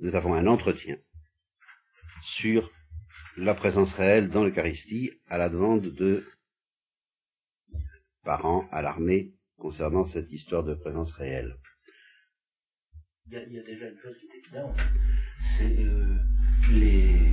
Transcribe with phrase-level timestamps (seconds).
[0.00, 0.96] nous avons un entretien
[2.22, 2.70] sur
[3.36, 6.24] la présence réelle dans l'Eucharistie à la demande de
[8.24, 11.56] parents alarmés concernant cette histoire de présence réelle.
[13.26, 14.76] Il y, a, il y a déjà une chose qui est évidente,
[15.56, 16.16] c'est euh,
[16.72, 17.32] les,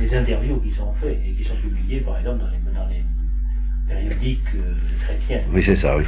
[0.00, 3.04] les, interviews qui sont faites et qui sont publiées, par exemple, dans les, dans les
[3.86, 4.74] périodiques euh,
[5.04, 5.48] chrétiens.
[5.52, 6.04] Oui, c'est ça, oui.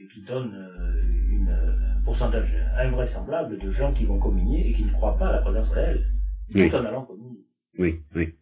[0.00, 1.69] Et qui donnent euh, une, un
[2.04, 5.70] pourcentage invraisemblable de gens qui vont communier et qui ne croient pas à la présence
[5.70, 6.04] réelle,
[6.54, 6.70] Oui.
[6.70, 7.40] tout en allant communier.
[7.78, 8.34] Oui, oui.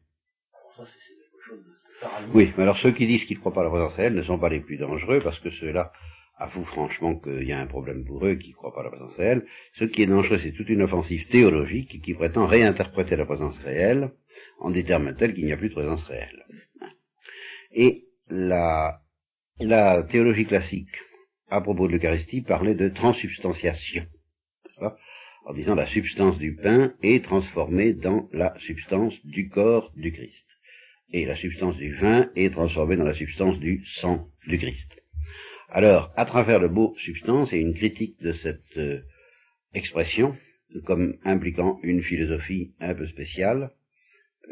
[0.54, 2.32] Alors ça, c'est quelque chose de.
[2.34, 4.22] Oui, mais alors ceux qui disent qu'ils ne croient pas à la présence réelle ne
[4.22, 5.92] sont pas les plus dangereux parce que ceux-là
[6.36, 8.90] avouent franchement qu'il y a un problème pour eux qui ne croient pas à la
[8.90, 9.44] présence réelle.
[9.74, 14.12] Ce qui est dangereux, c'est toute une offensive théologique qui prétend réinterpréter la présence réelle
[14.60, 16.44] en des termes tels qu'il n'y a plus de présence réelle.
[17.72, 19.00] Et la,
[19.58, 20.94] la théologie classique,
[21.50, 22.88] à propos de l'Eucharistie, parlait de
[24.78, 24.96] pas
[25.44, 30.46] en disant la substance du pain est transformée dans la substance du corps du Christ
[31.10, 35.00] et la substance du vin est transformée dans la substance du sang du Christ.
[35.70, 39.00] Alors, à travers le mot substance et une critique de cette euh,
[39.74, 40.36] expression,
[40.84, 43.70] comme impliquant une philosophie un peu spéciale,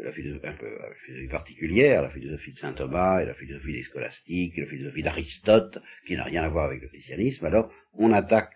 [0.03, 3.73] la philosophie, un peu, la philosophie particulière, la philosophie de saint Thomas et la philosophie
[3.73, 7.71] des scolastiques, et la philosophie d'Aristote, qui n'a rien à voir avec le christianisme, alors
[7.93, 8.53] on attaque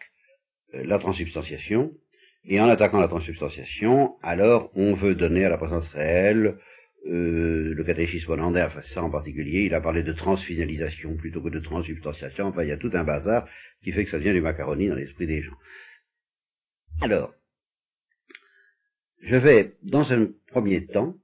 [0.73, 1.91] euh, la transsubstantiation,
[2.45, 6.57] et en attaquant la transsubstantiation, alors on veut donner à la présence réelle
[7.07, 11.49] euh, le catéchisme hollandais fait ça en particulier, il a parlé de transfinalisation plutôt que
[11.49, 13.47] de transsubstantiation, enfin il y a tout un bazar
[13.83, 15.57] qui fait que ça devient du macaroni dans l'esprit des gens.
[17.01, 17.33] Alors,
[19.21, 21.15] je vais, dans un premier temps,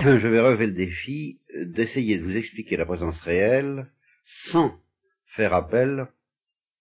[0.00, 3.90] je vais relever le défi d'essayer de vous expliquer la présence réelle
[4.24, 4.78] sans
[5.26, 6.08] faire appel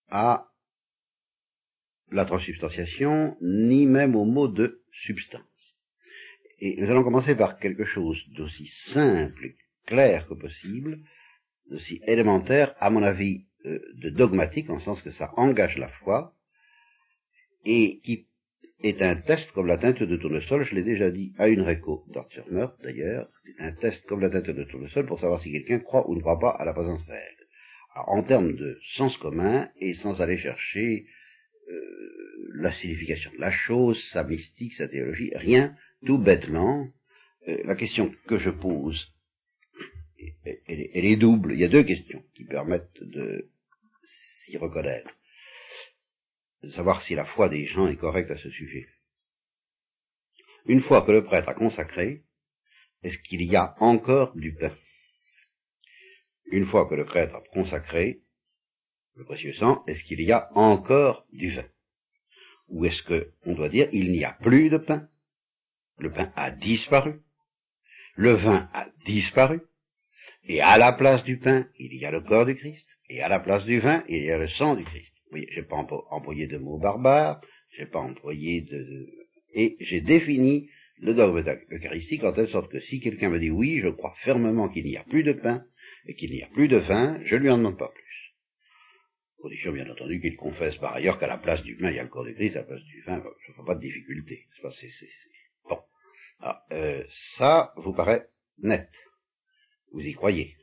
[0.09, 0.51] à
[2.11, 5.41] la transsubstantiation, ni même au mot de substance.
[6.59, 10.99] Et nous allons commencer par quelque chose d'aussi simple et clair que possible,
[11.69, 15.89] d'aussi élémentaire, à mon avis, euh, de dogmatique, en le sens que ça engage la
[15.89, 16.35] foi,
[17.65, 18.27] et qui
[18.83, 22.05] est un test comme la teinture de tournesol, je l'ai déjà dit à une réco
[22.13, 26.09] d'Art-sur-Meurthe d'ailleurs, c'est un test comme la teinture de tournesol pour savoir si quelqu'un croit
[26.09, 27.35] ou ne croit pas à la présence réelle.
[27.93, 31.07] Alors, en termes de sens commun, et sans aller chercher
[31.69, 35.75] euh, la signification de la chose, sa mystique, sa théologie, rien,
[36.05, 36.87] tout bêtement,
[37.47, 39.13] euh, la question que je pose,
[40.45, 41.53] elle est double.
[41.53, 43.49] Il y a deux questions qui permettent de
[44.03, 45.15] s'y reconnaître,
[46.65, 48.87] de savoir si la foi des gens est correcte à ce sujet.
[50.65, 52.23] Une fois que le prêtre a consacré,
[53.03, 54.75] est-ce qu'il y a encore du pain?
[56.47, 58.21] Une fois que le prêtre a consacré
[59.13, 61.67] le précieux sang, est-ce qu'il y a encore du vin?
[62.67, 65.07] Ou est-ce que on doit dire il n'y a plus de pain?
[65.99, 67.21] Le pain a disparu,
[68.15, 69.61] le vin a disparu,
[70.43, 73.29] et à la place du pain, il y a le corps du Christ, et à
[73.29, 75.14] la place du vin, il y a le sang du Christ.
[75.35, 77.41] Voyez, j'ai pas employé de mots barbares,
[77.77, 79.13] j'ai pas employé de, de-
[79.53, 80.69] et j'ai défini
[80.99, 84.69] le dogme eucharistique en telle sorte que si quelqu'un me dit oui, je crois fermement
[84.69, 85.65] qu'il n'y a plus de pain
[86.05, 88.33] et qu'il n'y a plus de vin, je lui en demande pas plus.
[89.37, 92.03] Condition bien entendu qu'il confesse par ailleurs qu'à la place du pain, il y a
[92.03, 94.47] le corps du Christ, à la place du vin, je ne vois pas de difficulté.
[95.69, 95.79] Bon.
[96.39, 98.29] Alors, euh, ça vous paraît
[98.59, 98.89] net?
[99.91, 100.55] Vous y croyez?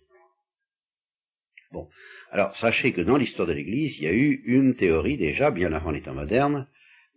[1.73, 1.89] Bon.
[2.31, 5.73] Alors, sachez que dans l'histoire de l'Église, il y a eu une théorie déjà, bien
[5.73, 6.69] avant les temps modernes.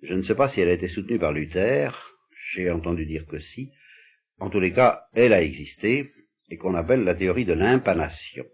[0.02, 1.92] Je ne sais pas si elle a été soutenue par Luther.
[2.52, 3.72] J'ai entendu dire que si.
[4.40, 6.12] En tous les cas, elle a existé
[6.50, 8.46] et qu'on appelle la théorie de l'impanation.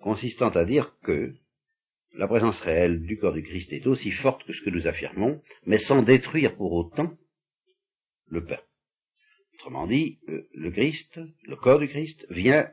[0.00, 1.34] Consistant à dire que
[2.14, 5.40] la présence réelle du corps du Christ est aussi forte que ce que nous affirmons,
[5.64, 7.16] mais sans détruire pour autant
[8.26, 8.60] le pain.
[9.54, 12.68] Autrement dit, euh, le Christ, le corps du Christ, vient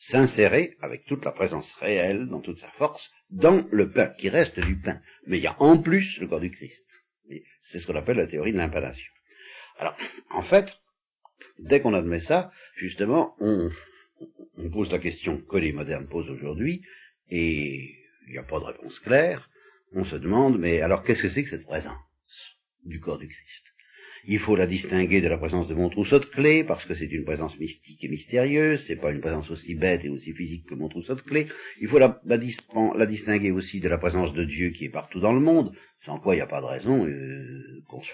[0.00, 4.58] s'insérer avec toute la présence réelle, dans toute sa force, dans le pain, qui reste
[4.58, 5.00] du pain.
[5.26, 6.86] Mais il y a en plus le corps du Christ.
[7.62, 9.12] C'est ce qu'on appelle la théorie de l'impanation.
[9.78, 9.96] Alors,
[10.30, 10.74] en fait,
[11.58, 13.70] dès qu'on admet ça, justement, on,
[14.56, 16.82] on pose la question que les modernes posent aujourd'hui,
[17.28, 17.94] et
[18.26, 19.50] il n'y a pas de réponse claire.
[19.92, 21.98] On se demande, mais alors qu'est-ce que c'est que cette présence
[22.84, 23.69] du corps du Christ?
[24.26, 27.06] Il faut la distinguer de la présence de mon trousseau de clés, parce que c'est
[27.06, 30.74] une présence mystique et mystérieuse, c'est pas une présence aussi bête et aussi physique que
[30.74, 31.46] mon trousseau de clés.
[31.80, 32.56] Il faut la, la dis-
[32.96, 35.72] la distinguer aussi de la présence de Dieu qui est partout dans le monde,
[36.04, 38.10] sans quoi il n'y a pas de raison euh, qu'on se,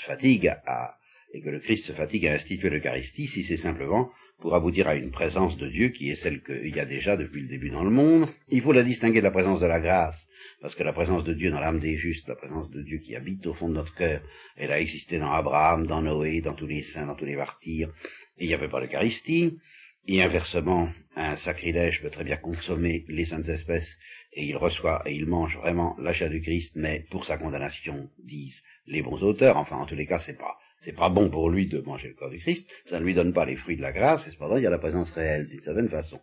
[0.00, 0.96] se fatigue à,
[1.32, 4.94] et que le Christ se fatigue à instituer l'Eucharistie si c'est simplement pour aboutir à
[4.94, 7.84] une présence de Dieu qui est celle qu'il y a déjà depuis le début dans
[7.84, 8.28] le monde.
[8.48, 10.28] Il faut la distinguer de la présence de la grâce,
[10.60, 13.16] parce que la présence de Dieu dans l'âme des justes, la présence de Dieu qui
[13.16, 14.20] habite au fond de notre cœur,
[14.56, 17.90] elle a existé dans Abraham, dans Noé, dans tous les saints, dans tous les martyrs,
[18.38, 19.58] et il n'y avait pas l'Eucharistie.
[20.06, 23.96] Et inversement, un sacrilège peut très bien consommer les saintes espèces
[24.34, 28.62] et il reçoit et il mange vraiment l'achat du Christ, mais pour sa condamnation, disent
[28.86, 29.56] les bons auteurs.
[29.56, 32.14] Enfin, en tous les cas, c'est pas c'est pas bon pour lui de manger le
[32.14, 34.56] corps du Christ, ça ne lui donne pas les fruits de la grâce, et cependant
[34.56, 36.20] il y a la présence réelle d'une certaine façon.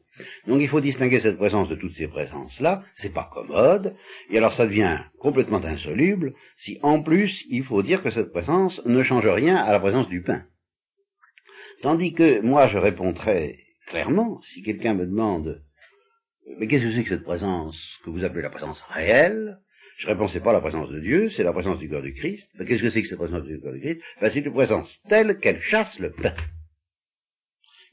[0.48, 3.96] Donc il faut distinguer cette présence de toutes ces présences-là, c'est pas commode,
[4.30, 8.86] et alors ça devient complètement insoluble si en plus il faut dire que cette présence
[8.86, 10.46] ne change rien à la présence du pain.
[11.82, 15.64] Tandis que moi je répondrais clairement, si quelqu'un me demande
[16.58, 19.60] mais qu'est-ce que c'est que cette présence que vous appelez la présence réelle?
[20.02, 22.50] Je réponds, c'est pas la présence de Dieu, c'est la présence du corps du Christ.
[22.58, 24.02] Mais qu'est-ce que c'est que cette présence du corps du Christ?
[24.20, 26.34] Ben, C'est une présence telle qu'elle chasse le pain.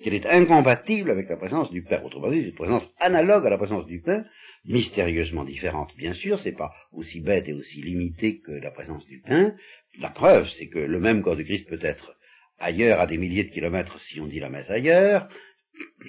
[0.03, 2.03] Qu'elle est incompatible avec la présence du Père.
[2.03, 4.25] Autrement dit, c'est une présence analogue à la présence du pain,
[4.65, 9.21] mystérieusement différente, bien sûr, c'est pas aussi bête et aussi limité que la présence du
[9.21, 9.55] pain.
[10.01, 12.17] La preuve, c'est que le même corps du Christ peut être
[12.59, 15.29] ailleurs à des milliers de kilomètres si on dit la messe ailleurs.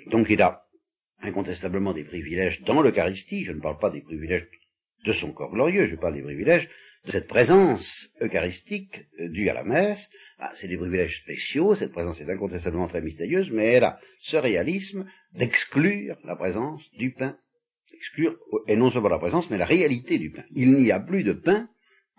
[0.05, 0.63] Donc il a
[1.21, 4.47] incontestablement des privilèges dans l'Eucharistie, je ne parle pas des privilèges
[5.05, 6.69] de son corps glorieux, je parle des privilèges
[7.05, 10.09] de cette présence eucharistique euh, due à la messe.
[10.37, 14.37] Ah, c'est des privilèges spéciaux, cette présence est incontestablement très mystérieuse, mais elle a ce
[14.37, 17.37] réalisme d'exclure la présence du pain.
[17.93, 18.37] Exclure,
[18.67, 20.43] et non seulement la présence, mais la réalité du pain.
[20.51, 21.69] Il n'y a plus de pain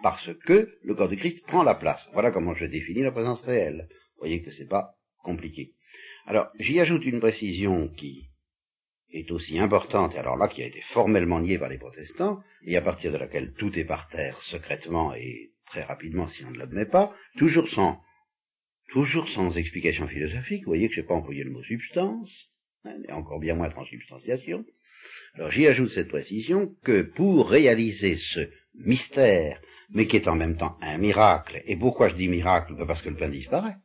[0.02, 2.08] parce que le corps de Christ prend la place.
[2.12, 3.86] Voilà comment je définis la présence réelle.
[3.90, 5.74] Vous voyez que c'est pas compliqué.
[6.26, 8.29] Alors, j'y ajoute une précision qui
[9.12, 12.76] est aussi importante, et alors là qui a été formellement niée par les protestants, et
[12.76, 16.58] à partir de laquelle tout est par terre secrètement et très rapidement si on ne
[16.58, 18.00] l'admet pas, toujours sans,
[18.90, 22.48] toujours sans explication philosophique, vous voyez que je n'ai pas employé le mot substance,
[22.84, 24.64] et encore bien moins transubstantiation.
[25.34, 29.60] Alors j'y ajoute cette précision que pour réaliser ce mystère,
[29.90, 32.74] mais qui est en même temps un miracle, et pourquoi je dis miracle?
[32.86, 33.76] Parce que le pain disparaît,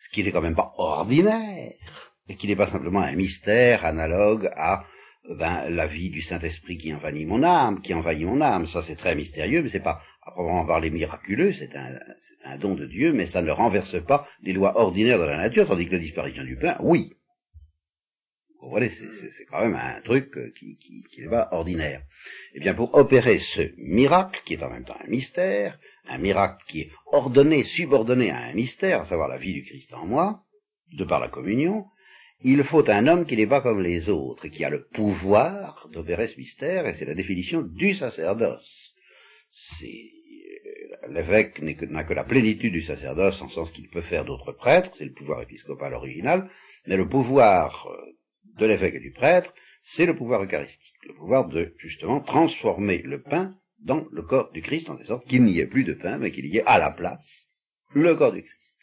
[0.00, 4.48] ce qui n'est quand même pas ordinaire, et qu'il n'est pas simplement un mystère analogue
[4.56, 4.86] à
[5.28, 8.66] ben, la vie du Saint-Esprit qui envahit mon âme, qui envahit mon âme.
[8.66, 12.86] Ça, c'est très mystérieux, mais c'est pas à proprement parler miraculeux, c'est un, don de
[12.86, 15.98] Dieu, mais ça ne renverse pas les lois ordinaires de la nature, tandis que la
[15.98, 17.12] disparition du pain, oui.
[18.62, 22.02] Vous voyez, c'est quand même un truc qui, qui, qui n'est pas ordinaire.
[22.54, 26.64] Eh bien, pour opérer ce miracle, qui est en même temps un mystère, un miracle
[26.68, 30.44] qui est ordonné, subordonné à un mystère, à savoir la vie du Christ en moi,
[30.92, 31.86] de par la communion,
[32.44, 35.88] il faut un homme qui n'est pas comme les autres, et qui a le pouvoir
[35.92, 38.94] d'opérer ce mystère, et c'est la définition du sacerdoce.
[39.50, 40.10] C'est
[41.08, 45.04] l'évêque n'a que, la plénitude du sacerdoce en sens qu'il peut faire d'autres prêtres, c'est
[45.04, 46.48] le pouvoir épiscopal original,
[46.86, 48.12] mais le pouvoir euh,
[48.58, 49.52] de l'évêque et du prêtre,
[49.82, 54.62] c'est le pouvoir eucharistique, le pouvoir de justement transformer le pain dans le corps du
[54.62, 56.90] Christ, en sorte qu'il n'y ait plus de pain, mais qu'il y ait à la
[56.92, 57.48] place
[57.94, 58.78] le corps du Christ.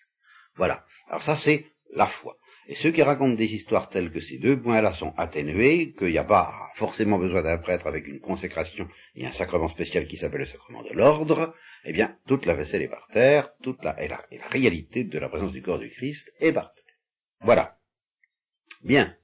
[0.56, 0.86] Voilà.
[1.08, 1.66] Alors ça, c'est
[1.96, 2.38] la foi.
[2.70, 6.20] Et ceux qui racontent des histoires telles que ces deux points-là sont atténués, qu'il n'y
[6.20, 10.42] a pas forcément besoin d'un prêtre avec une consécration et un sacrement spécial qui s'appelle
[10.42, 14.08] le sacrement de l'ordre, eh bien, toute la vaisselle est par terre, toute la, et
[14.08, 16.86] la, la réalité de la présence du corps du Christ est par terre.
[17.42, 17.80] Voilà.
[18.84, 19.18] Bien.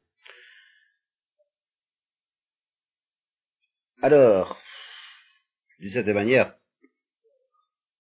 [4.02, 4.60] Alors,
[5.80, 6.56] de cette manière,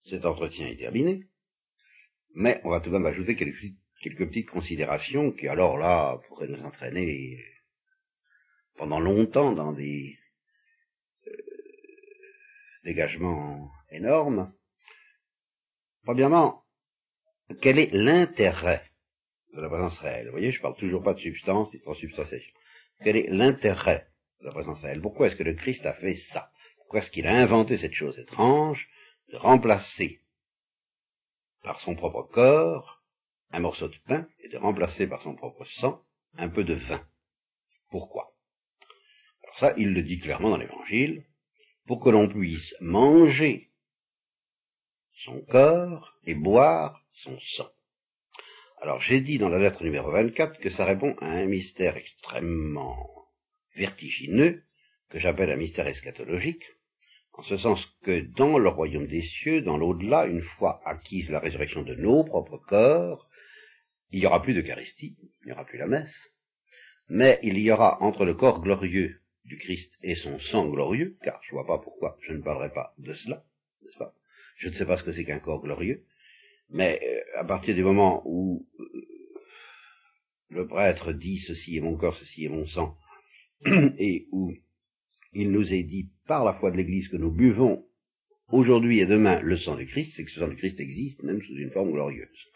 [0.06, 1.28] cet entretien est terminé,
[2.34, 6.48] mais on va tout de même ajouter quelques quelques petites considérations qui alors là pourraient
[6.48, 7.44] nous entraîner
[8.78, 10.20] pendant longtemps dans des
[11.26, 11.32] euh,
[12.84, 14.54] dégagements énormes.
[16.04, 16.64] Premièrement,
[17.62, 18.84] quel est l'intérêt
[19.54, 20.28] de la présence réelle?
[20.28, 22.54] Vous voyez, je parle toujours pas de substance de transubstantiation.
[23.04, 24.08] Quel est l'intérêt
[24.42, 25.02] de la présence réelle?
[25.02, 26.52] Pourquoi est-ce que le Christ a fait ça?
[26.78, 28.88] Pourquoi est-ce qu'il a inventé cette chose étrange
[29.30, 30.22] de remplacer
[31.64, 32.95] par son propre corps
[33.56, 36.04] un morceau de pain et de remplacer par son propre sang
[36.38, 37.02] un peu de vin.
[37.90, 38.36] Pourquoi?
[39.44, 41.26] Alors ça, il le dit clairement dans l'Évangile,
[41.86, 43.72] pour que l'on puisse manger
[45.14, 47.70] son corps et boire son sang.
[48.82, 53.30] Alors j'ai dit dans la lettre numéro 24 que ça répond à un mystère extrêmement
[53.76, 54.64] vertigineux,
[55.10, 56.66] que j'appelle un mystère eschatologique,
[57.32, 61.40] en ce sens que dans le royaume des cieux, dans l'au-delà, une fois acquise la
[61.40, 63.30] résurrection de nos propres corps,
[64.16, 66.32] il n'y aura plus d'Eucharistie, il n'y aura plus la messe,
[67.10, 71.42] mais il y aura entre le corps glorieux du Christ et son sang glorieux, car
[71.44, 73.46] je ne vois pas pourquoi je ne parlerai pas de cela,
[73.84, 74.16] n'est-ce pas?
[74.56, 76.06] Je ne sais pas ce que c'est qu'un corps glorieux,
[76.70, 79.08] Mais euh, à partir du moment où euh,
[80.48, 82.98] le prêtre dit ceci est mon corps, ceci est mon sang,
[83.66, 84.54] et où
[85.34, 87.86] il nous est dit par la foi de l'Église que nous buvons
[88.48, 91.42] aujourd'hui et demain le sang du Christ, c'est que ce sang du Christ existe même
[91.42, 92.48] sous une forme glorieuse.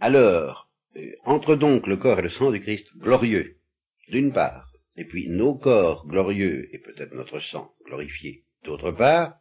[0.00, 3.56] Alors, euh, entre donc le corps et le sang du Christ glorieux,
[4.08, 9.34] d'une part, et puis nos corps glorieux et peut-être notre sang glorifié, d'autre part,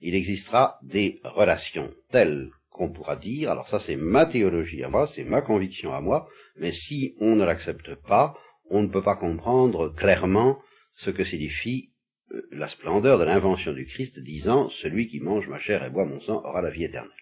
[0.00, 5.06] il existera des relations telles qu'on pourra dire, alors ça c'est ma théologie à moi,
[5.06, 8.36] c'est ma conviction à moi, mais si on ne l'accepte pas,
[8.70, 10.58] on ne peut pas comprendre clairement
[10.96, 11.92] ce que signifie
[12.32, 16.06] euh, la splendeur de l'invention du Christ disant celui qui mange ma chair et boit
[16.06, 17.21] mon sang aura la vie éternelle.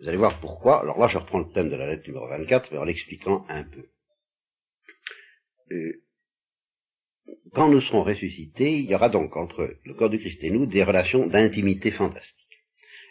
[0.00, 0.80] Vous allez voir pourquoi.
[0.80, 3.64] Alors là, je reprends le thème de la lettre numéro 24, mais en l'expliquant un
[3.64, 3.88] peu.
[5.72, 6.02] Euh,
[7.52, 10.66] quand nous serons ressuscités, il y aura donc entre le corps du Christ et nous
[10.66, 12.34] des relations d'intimité fantastiques.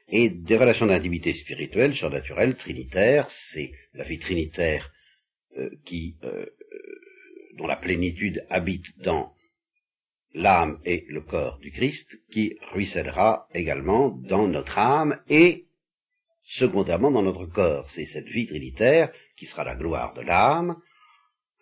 [0.08, 4.92] Et des relations d'intimité spirituelle, surnaturelle, trinitaire, c'est la vie trinitaire
[5.58, 6.46] euh, qui, euh,
[7.58, 9.34] dont la plénitude habite dans
[10.36, 15.65] l'âme et le corps du Christ, qui ruissellera également dans notre âme et
[16.46, 17.90] secondairement dans notre corps.
[17.90, 20.78] C'est cette vie trinitaire qui sera la gloire de l'âme,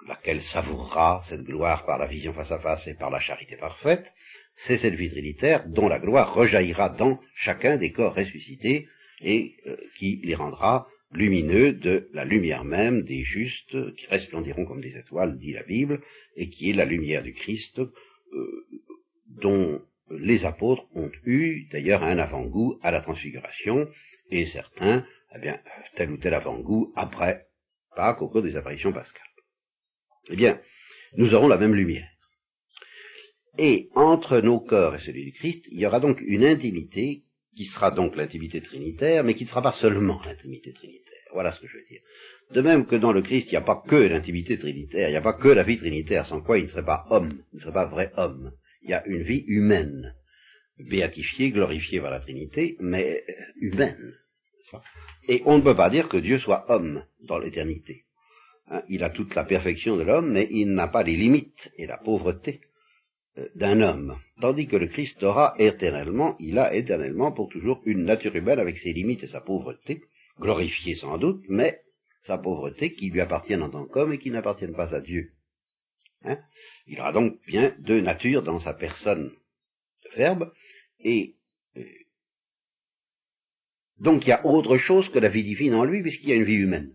[0.07, 4.13] laquelle savourera cette gloire par la vision face à face et par la charité parfaite.
[4.55, 8.87] C'est cette vie trinitaire dont la gloire rejaillira dans chacun des corps ressuscités
[9.21, 14.81] et euh, qui les rendra lumineux de la lumière même des justes qui resplendiront comme
[14.81, 16.01] des étoiles, dit la Bible,
[16.35, 18.65] et qui est la lumière du Christ euh,
[19.27, 23.87] dont les apôtres ont eu d'ailleurs un avant-goût à la transfiguration,
[24.29, 25.59] et certains, eh bien,
[25.95, 27.47] tel ou tel avant-goût après
[27.95, 29.21] Pâques au cours des apparitions pascales.
[30.29, 30.59] Eh bien,
[31.15, 32.09] nous aurons la même lumière.
[33.57, 37.23] Et entre nos corps et celui du Christ, il y aura donc une intimité
[37.55, 41.13] qui sera donc l'intimité trinitaire, mais qui ne sera pas seulement l'intimité trinitaire.
[41.33, 42.01] Voilà ce que je veux dire.
[42.51, 45.17] De même que dans le Christ, il n'y a pas que l'intimité trinitaire, il n'y
[45.17, 47.61] a pas que la vie trinitaire, sans quoi il ne serait pas homme, il ne
[47.61, 48.53] serait pas vrai homme.
[48.81, 50.15] Il y a une vie humaine,
[50.79, 53.23] béatifiée, glorifiée par la Trinité, mais
[53.57, 54.13] humaine.
[55.27, 58.05] Et on ne peut pas dire que Dieu soit homme dans l'éternité.
[58.67, 61.85] Hein, il a toute la perfection de l'homme, mais il n'a pas les limites et
[61.85, 62.61] la pauvreté
[63.37, 64.17] euh, d'un homme.
[64.39, 68.77] Tandis que le Christ aura éternellement, il a éternellement pour toujours une nature humaine avec
[68.77, 70.01] ses limites et sa pauvreté,
[70.39, 71.81] glorifiée sans doute, mais
[72.23, 75.33] sa pauvreté qui lui appartient en tant qu'homme et qui n'appartient pas à Dieu.
[76.23, 76.39] Hein
[76.87, 79.29] il aura donc bien deux natures dans sa personne
[80.05, 80.51] de verbe,
[81.03, 81.36] et
[81.77, 81.83] euh,
[84.00, 86.36] donc il y a autre chose que la vie divine en lui, puisqu'il y a
[86.36, 86.93] une vie humaine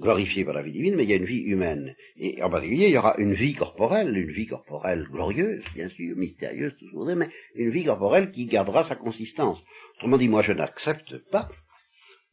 [0.00, 1.94] glorifié par la vie divine, mais il y a une vie humaine.
[2.16, 6.16] Et en particulier, il y aura une vie corporelle, une vie corporelle glorieuse, bien sûr,
[6.16, 9.62] mystérieuse, tout ce que vous voudrez, mais une vie corporelle qui gardera sa consistance.
[9.96, 11.48] Autrement dit, moi je n'accepte pas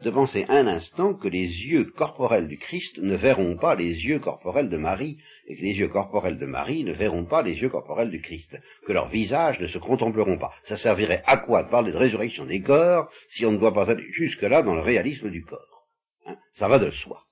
[0.01, 4.19] de penser un instant que les yeux corporels du Christ ne verront pas les yeux
[4.19, 7.69] corporels de Marie, et que les yeux corporels de Marie ne verront pas les yeux
[7.69, 10.53] corporels du Christ, que leurs visages ne se contempleront pas.
[10.63, 13.89] Ça servirait à quoi de parler de résurrection des corps si on ne doit pas
[13.89, 15.87] aller jusque-là dans le réalisme du corps
[16.25, 16.37] hein?
[16.53, 17.25] Ça va de soi.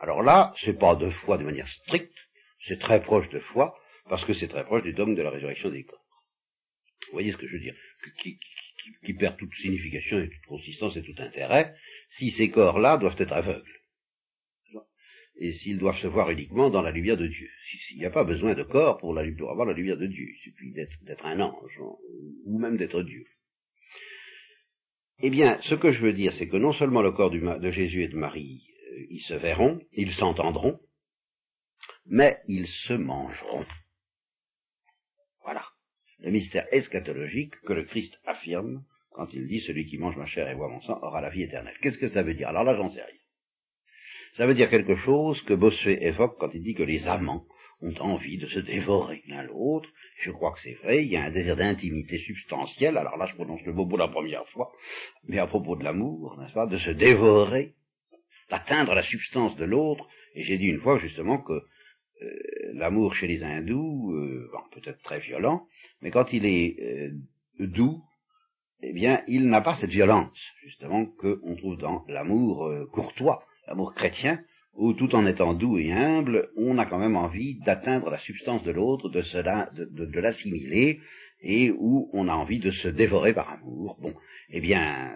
[0.00, 2.16] Alors là, c'est pas de foi de manière stricte,
[2.60, 3.76] c'est très proche de foi,
[4.08, 5.98] parce que c'est très proche du dogme de la résurrection des corps.
[7.06, 7.74] Vous voyez ce que je veux dire?
[8.18, 8.38] Qui,
[9.04, 11.74] qui, perd toute signification et toute consistance et tout intérêt,
[12.08, 13.74] si ces corps-là doivent être aveugles.
[15.40, 17.48] Et s'ils doivent se voir uniquement dans la lumière de Dieu.
[17.62, 20.38] S'il n'y a pas besoin de corps pour, la, avoir la lumière de Dieu, il
[20.38, 21.80] suffit d'être un ange,
[22.44, 23.24] ou même d'être Dieu.
[25.20, 28.02] Eh bien, ce que je veux dire, c'est que non seulement le corps de Jésus
[28.02, 28.68] et de Marie
[29.10, 30.80] ils se verront, ils s'entendront,
[32.06, 33.66] mais ils se mangeront.
[35.42, 35.64] Voilà.
[36.18, 38.84] Le mystère eschatologique que le Christ affirme
[39.18, 41.42] quand il dit celui qui mange ma chair et boit mon sang aura la vie
[41.42, 41.74] éternelle.
[41.82, 42.46] Qu'est-ce que ça veut dire?
[42.46, 43.20] Alors là, j'en sais rien.
[44.34, 47.44] Ça veut dire quelque chose que Bossuet évoque quand il dit que les amants
[47.80, 49.88] ont envie de se dévorer l'un l'autre.
[50.20, 53.34] Je crois que c'est vrai, il y a un désir d'intimité substantielle, alors là je
[53.34, 54.68] prononce le mot pour la première fois,
[55.26, 57.74] mais à propos de l'amour, n'est-ce pas, de se dévorer
[58.50, 60.06] d'atteindre la substance de l'autre.
[60.36, 61.62] Et j'ai dit une fois justement que euh,
[62.74, 65.66] l'amour chez les hindous, euh, peut-être très violent,
[66.02, 67.10] mais quand il est euh,
[67.58, 68.04] doux,
[68.82, 74.40] eh bien, il n'a pas cette violence, justement, qu'on trouve dans l'amour courtois, l'amour chrétien,
[74.74, 78.62] où tout en étant doux et humble, on a quand même envie d'atteindre la substance
[78.62, 81.00] de l'autre, de, cela, de, de l'assimiler,
[81.40, 83.98] et où on a envie de se dévorer par amour.
[84.00, 84.14] Bon,
[84.50, 85.12] eh bien,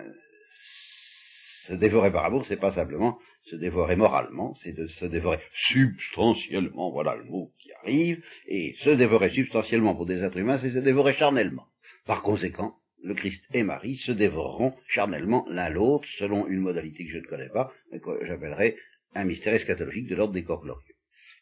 [1.62, 6.90] se dévorer par amour, c'est pas simplement se dévorer moralement, c'est de se dévorer substantiellement,
[6.90, 10.78] voilà le mot qui arrive, et se dévorer substantiellement pour des êtres humains, c'est se
[10.78, 11.66] dévorer charnellement.
[12.06, 17.10] Par conséquent, le Christ et Marie se dévoreront charnellement l'un l'autre selon une modalité que
[17.10, 18.76] je ne connais pas, mais que j'appellerais
[19.14, 20.94] un mystère eschatologique de l'ordre des corps glorieux.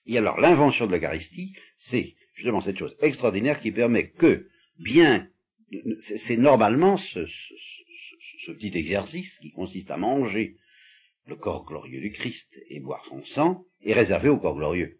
[0.06, 4.48] Et alors l'invention de l'Eucharistie, c'est justement cette chose extraordinaire qui permet que,
[4.78, 5.28] bien,
[6.00, 10.56] c'est normalement ce, ce, petit exercice qui consiste à manger
[11.26, 14.98] le corps glorieux du Christ et boire son sang, est réservé au corps glorieux.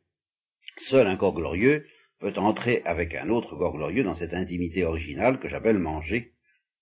[0.76, 1.86] Seul un corps glorieux
[2.20, 6.34] peut entrer avec un autre corps glorieux dans cette intimité originale que j'appelle manger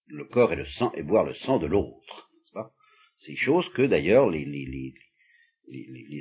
[0.08, 2.30] le corps et le sang et boire le sang de l'autre.
[3.20, 4.46] Ces choses que d'ailleurs les,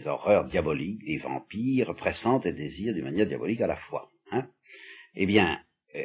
[0.05, 4.11] horreurs diaboliques, les vampires pressentent et désirent d'une manière diabolique à la fois.
[4.31, 4.47] Hein?
[5.13, 5.59] Eh bien,
[5.95, 5.99] euh,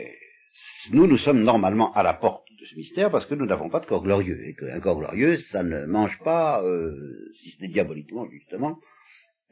[0.93, 3.81] nous, nous sommes normalement à la porte de ce mystère parce que nous n'avons pas
[3.81, 4.47] de corps glorieux.
[4.47, 6.95] Et qu'un corps glorieux, ça ne mange pas, euh,
[7.37, 8.79] si n'est diaboliquement justement,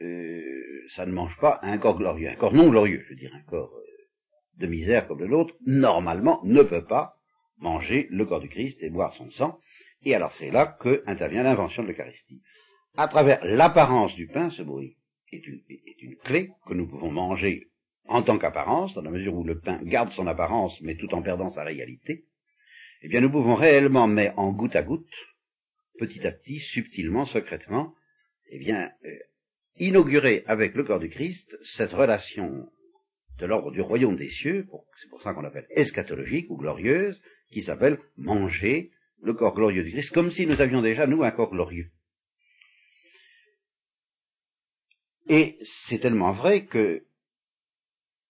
[0.01, 2.29] euh, ça ne mange pas un corps glorieux.
[2.29, 3.73] Un corps non glorieux, je veux dire, un corps
[4.57, 7.20] de misère comme le nôtre, normalement ne peut pas
[7.61, 9.59] manger le corps du Christ et boire son sang.
[10.03, 12.41] Et alors c'est là que intervient l'invention de l'Eucharistie
[12.97, 14.97] à travers l'apparence du pain, ce bruit
[15.31, 17.69] est une, est clé que nous pouvons manger
[18.05, 21.21] en tant qu'apparence, dans la mesure où le pain garde son apparence, mais tout en
[21.21, 22.25] perdant sa réalité,
[23.01, 25.13] eh bien nous pouvons réellement, mais en goutte à goutte,
[25.97, 27.95] petit à petit, subtilement, secrètement,
[28.49, 29.17] eh bien, euh,
[29.77, 32.69] inaugurer avec le corps du Christ cette relation
[33.39, 34.67] de l'ordre du royaume des cieux,
[35.01, 37.21] c'est pour ça qu'on l'appelle eschatologique ou glorieuse,
[37.51, 38.91] qui s'appelle manger
[39.21, 41.91] le corps glorieux du Christ, comme si nous avions déjà, nous, un corps glorieux.
[45.29, 47.05] Et c'est tellement vrai que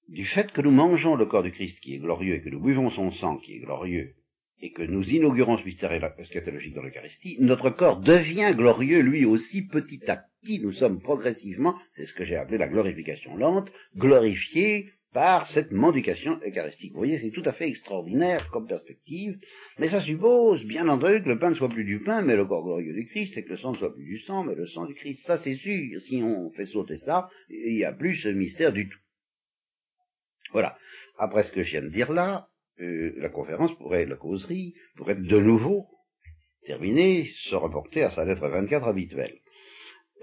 [0.08, 2.60] du fait que nous mangeons le corps du Christ qui est glorieux et que nous
[2.60, 4.16] buvons son sang qui est glorieux
[4.62, 9.63] et que nous inaugurons ce mystère eschatologique dans l'Eucharistie, notre corps devient glorieux lui aussi
[9.63, 10.60] petit à petit.
[10.60, 16.39] Nous sommes progressivement, c'est ce que j'ai appelé la glorification lente, glorifiés par cette mendication
[16.46, 16.94] eucharistique.
[16.94, 19.38] Vous voyez, c'est tout à fait extraordinaire comme perspective,
[19.77, 22.46] mais ça suppose, bien entendu, que le pain ne soit plus du pain, mais le
[22.46, 24.68] corps glorieux du Christ, et que le sang ne soit plus du sang, mais le
[24.68, 25.25] sang du Christ.
[25.25, 26.01] Ça, c'est sûr.
[26.01, 29.00] Si on fait sauter ça, il n'y a plus ce mystère du tout.
[30.53, 30.77] Voilà.
[31.18, 32.50] Après ce que je viens de dire là,
[32.80, 35.88] euh, la conférence pourrait, la causerie, pourrait de nouveau
[36.65, 39.39] terminée, se reporter à sa lettre 24 habituelle.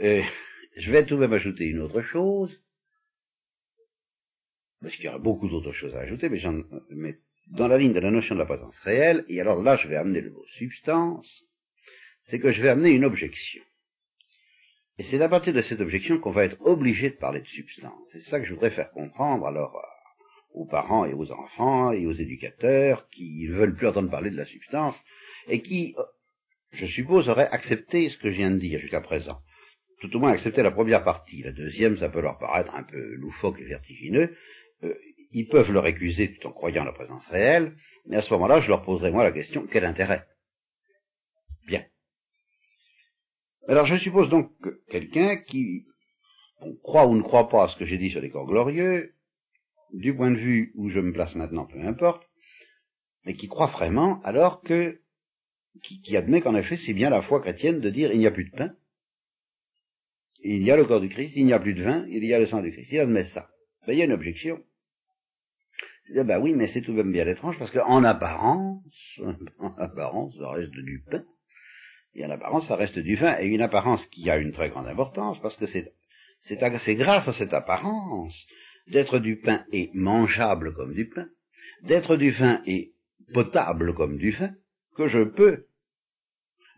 [0.01, 0.23] Euh,
[0.77, 2.63] je vais tout de même ajouter une autre chose,
[4.83, 6.41] parce qu'il y aura beaucoup d'autres choses à ajouter, mais,
[6.91, 9.89] mais, dans la ligne de la notion de la présence réelle, et alors là je
[9.89, 11.45] vais amener le mot substance,
[12.25, 13.63] c'est que je vais amener une objection.
[14.99, 18.03] Et c'est à partir de cette objection qu'on va être obligé de parler de substance.
[18.13, 19.81] C'est ça que je voudrais faire comprendre alors
[20.53, 24.37] aux parents et aux enfants et aux éducateurs qui ne veulent plus entendre parler de
[24.37, 25.01] la substance
[25.47, 25.95] et qui,
[26.73, 29.41] je suppose, auraient accepté ce que je viens de dire jusqu'à présent.
[30.01, 31.43] Tout au moins accepté la première partie.
[31.43, 34.37] La deuxième, ça peut leur paraître un peu loufoque et vertigineux,
[34.83, 34.95] euh,
[35.33, 38.69] ils peuvent le récuser tout en croyant la présence réelle, mais à ce moment-là, je
[38.69, 40.27] leur poserai moi la question, quel intérêt?
[41.67, 41.85] Bien.
[43.67, 45.87] Alors je suppose donc que quelqu'un qui
[46.83, 49.15] croit ou ne croit pas à ce que j'ai dit sur les corps glorieux,
[49.93, 52.27] du point de vue où je me place maintenant, peu importe,
[53.25, 55.01] mais qui croit vraiment, alors que,
[55.83, 58.31] qui, qui admet qu'en effet c'est bien la foi chrétienne de dire il n'y a
[58.31, 58.75] plus de pain,
[60.43, 62.33] il y a le corps du Christ, il n'y a plus de vin, il y
[62.33, 63.51] a le sang du Christ, il admet ça.
[63.89, 64.63] Ben, il y a une objection.
[66.11, 69.19] Ben oui, mais c'est tout de même bien étrange parce qu'en apparence,
[69.59, 71.25] en apparence, ça reste du pain.
[72.15, 73.39] Et en apparence, ça reste du vin.
[73.41, 75.95] Et une apparence qui a une très grande importance parce que c'est,
[76.43, 78.47] c'est, grâce à cette apparence
[78.89, 81.27] d'être du pain et mangeable comme du pain,
[81.81, 82.93] d'être du vin et
[83.33, 84.51] potable comme du vin,
[84.97, 85.65] que je peux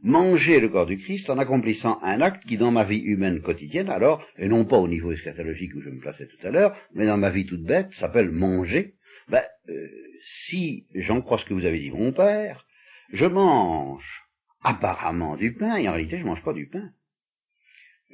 [0.03, 3.91] manger le corps du Christ en accomplissant un acte qui dans ma vie humaine quotidienne,
[3.91, 7.07] alors, et non pas au niveau eschatologique où je me plaçais tout à l'heure, mais
[7.07, 8.95] dans ma vie toute bête, s'appelle manger,
[9.29, 9.89] ben, euh,
[10.23, 12.67] si j'en crois ce que vous avez dit mon père,
[13.13, 14.23] je mange
[14.63, 16.91] apparemment du pain, et en réalité je mange pas du pain.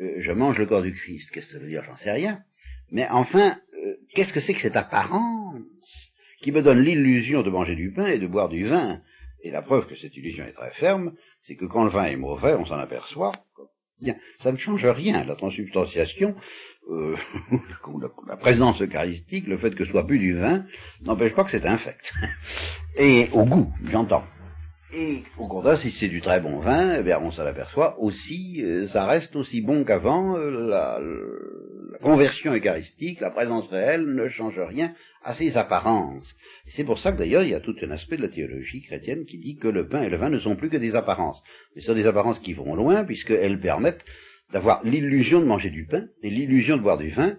[0.00, 2.42] Euh, je mange le corps du Christ, qu'est-ce que ça veut dire, j'en sais rien.
[2.90, 5.62] Mais enfin, euh, qu'est-ce que c'est que cette apparence
[6.40, 9.02] qui me donne l'illusion de manger du pain et de boire du vin?
[9.46, 11.12] Et la preuve que cette illusion est très ferme,
[11.46, 13.30] c'est que quand le vin est mauvais, on s'en aperçoit.
[14.00, 15.22] Bien, ça ne change rien.
[15.22, 16.34] La transubstantiation,
[16.90, 17.16] euh,
[18.26, 20.66] la, présence eucharistique, le fait que ce soit plus du vin,
[21.02, 22.12] n'empêche pas que c'est infect.
[22.98, 24.24] Et au goût, j'entends.
[24.92, 28.62] Et au contraire, si c'est du très bon vin, eh bien, on s'en aperçoit aussi,
[28.62, 34.28] euh, ça reste aussi bon qu'avant, euh, la, la, conversion eucharistique, la présence réelle ne
[34.28, 34.94] change rien
[35.24, 36.36] à ses apparences.
[36.68, 39.24] C'est pour ça que d'ailleurs, il y a tout un aspect de la théologie chrétienne
[39.24, 41.42] qui dit que le pain et le vin ne sont plus que des apparences.
[41.74, 44.04] Mais ce sont des apparences qui vont loin, puisqu'elles permettent
[44.52, 47.36] d'avoir l'illusion de manger du pain et l'illusion de boire du vin,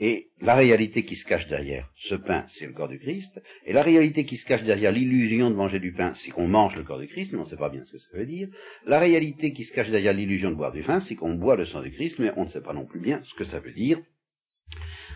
[0.00, 3.40] Et la réalité qui se cache derrière ce pain, c'est le corps du Christ.
[3.64, 6.76] Et la réalité qui se cache derrière l'illusion de manger du pain, c'est qu'on mange
[6.76, 8.48] le corps du Christ, mais on ne sait pas bien ce que ça veut dire.
[8.86, 11.66] La réalité qui se cache derrière l'illusion de boire du vin, c'est qu'on boit le
[11.66, 13.72] sang du Christ, mais on ne sait pas non plus bien ce que ça veut
[13.72, 13.98] dire.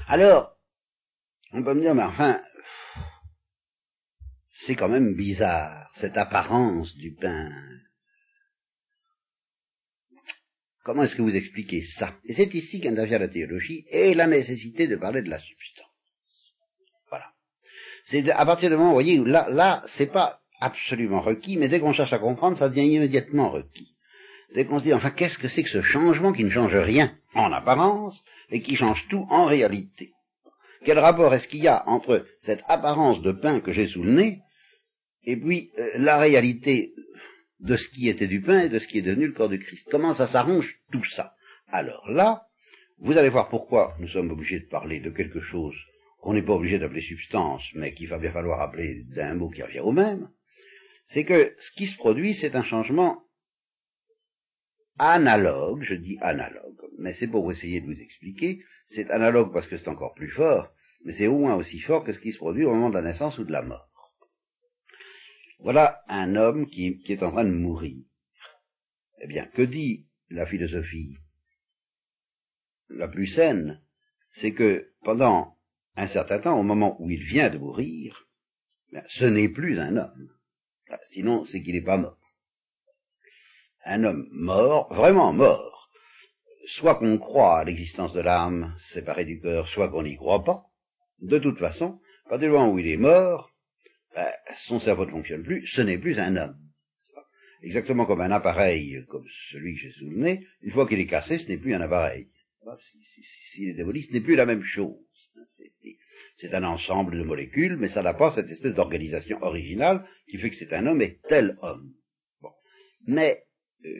[0.08, 0.56] Alors,
[1.52, 2.40] on peut me dire, mais enfin,
[4.50, 7.50] c'est quand même bizarre, cette apparence du pain.
[10.84, 12.14] Comment est-ce que vous expliquez ça?
[12.24, 15.86] Et c'est ici qu'intervient la théologie et la nécessité de parler de la substance.
[17.08, 17.26] Voilà.
[18.04, 21.80] C'est à partir du moment, vous voyez, là, là, c'est pas absolument requis, mais dès
[21.80, 23.94] qu'on cherche à comprendre, ça devient immédiatement requis.
[24.54, 27.16] Dès qu'on se dit, enfin, qu'est-ce que c'est que ce changement qui ne change rien
[27.34, 30.12] en apparence et qui change tout en réalité?
[30.84, 34.12] Quel rapport est-ce qu'il y a entre cette apparence de pain que j'ai sous le
[34.12, 34.40] nez
[35.24, 36.92] et puis euh, la réalité
[37.62, 39.60] de ce qui était du pain et de ce qui est devenu le corps du
[39.60, 39.88] Christ.
[39.90, 41.34] Comment ça s'arrange tout ça?
[41.68, 42.48] Alors là,
[42.98, 45.76] vous allez voir pourquoi nous sommes obligés de parler de quelque chose
[46.20, 49.62] qu'on n'est pas obligé d'appeler substance, mais qu'il va bien falloir appeler d'un mot qui
[49.62, 50.28] revient au même.
[51.06, 53.22] C'est que ce qui se produit, c'est un changement
[54.98, 59.76] analogue, je dis analogue, mais c'est pour essayer de vous expliquer, c'est analogue parce que
[59.76, 60.72] c'est encore plus fort,
[61.04, 63.02] mais c'est au moins aussi fort que ce qui se produit au moment de la
[63.02, 63.91] naissance ou de la mort.
[65.62, 68.04] Voilà un homme qui, est en train de mourir.
[69.20, 71.16] Eh bien, que dit la philosophie
[72.88, 73.80] la plus saine?
[74.32, 75.56] C'est que pendant
[75.94, 78.26] un certain temps, au moment où il vient de mourir,
[79.06, 80.30] ce n'est plus un homme.
[81.10, 82.18] Sinon, c'est qu'il n'est pas mort.
[83.84, 85.90] Un homme mort, vraiment mort,
[86.66, 90.64] soit qu'on croit à l'existence de l'âme séparée du cœur, soit qu'on n'y croit pas,
[91.20, 93.51] de toute façon, à du moment où il est mort,
[94.14, 96.58] ben, son cerveau ne fonctionne plus, ce n'est plus un homme.
[97.62, 101.48] Exactement comme un appareil, comme celui que j'ai sous une fois qu'il est cassé, ce
[101.48, 102.28] n'est plus un appareil.
[103.52, 104.96] S'il est démoli, ce n'est plus la même chose.
[106.38, 110.50] C'est un ensemble de molécules, mais ça n'a pas cette espèce d'organisation originale qui fait
[110.50, 111.94] que c'est un homme et tel homme.
[112.40, 112.52] Bon.
[113.06, 113.44] Mais
[113.84, 113.90] euh,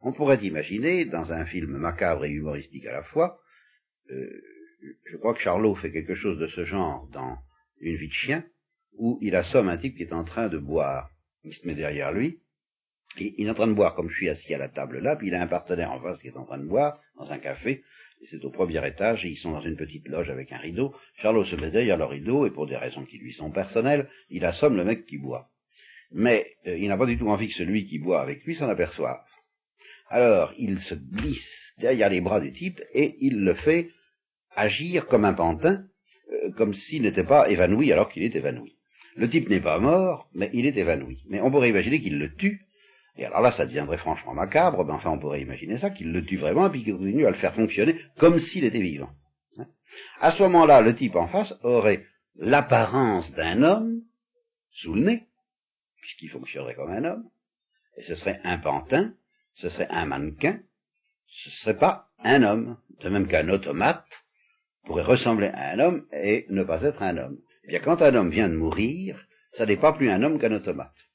[0.00, 3.40] on pourrait imaginer, dans un film macabre et humoristique à la fois,
[4.10, 4.42] euh,
[5.04, 7.38] je crois que Charlot fait quelque chose de ce genre dans
[7.80, 8.44] Une vie de chien,
[9.00, 11.10] où il assomme un type qui est en train de boire.
[11.42, 12.40] Il se met derrière lui,
[13.18, 15.16] et il est en train de boire comme je suis assis à la table là,
[15.16, 17.38] puis il a un partenaire en face qui est en train de boire dans un
[17.38, 17.82] café,
[18.24, 20.94] c'est au premier étage, et ils sont dans une petite loge avec un rideau.
[21.14, 24.44] Charlot se met derrière le rideau, et pour des raisons qui lui sont personnelles, il
[24.44, 25.50] assomme le mec qui boit.
[26.12, 28.68] Mais euh, il n'a pas du tout envie que celui qui boit avec lui s'en
[28.68, 29.24] aperçoive.
[30.08, 33.90] Alors il se glisse derrière les bras du type, et il le fait
[34.54, 35.86] agir comme un pantin,
[36.30, 38.76] euh, comme s'il n'était pas évanoui alors qu'il est évanoui.
[39.16, 41.24] Le type n'est pas mort, mais il est évanoui.
[41.28, 42.66] Mais on pourrait imaginer qu'il le tue.
[43.16, 46.24] Et alors là, ça deviendrait franchement macabre, mais enfin, on pourrait imaginer ça, qu'il le
[46.24, 49.10] tue vraiment, et puis qu'il continue à le faire fonctionner comme s'il était vivant.
[49.58, 49.66] Hein?
[50.20, 54.02] À ce moment-là, le type en face aurait l'apparence d'un homme
[54.70, 55.26] sous le nez,
[56.00, 57.24] puisqu'il fonctionnerait comme un homme,
[57.96, 59.12] et ce serait un pantin,
[59.56, 60.60] ce serait un mannequin,
[61.26, 64.06] ce serait pas un homme, de même qu'un automate
[64.84, 67.38] pourrait ressembler à un homme et ne pas être un homme.
[67.70, 70.50] Eh bien, quand un homme vient de mourir, ça n'est pas plus un homme qu'un
[70.50, 71.06] automate.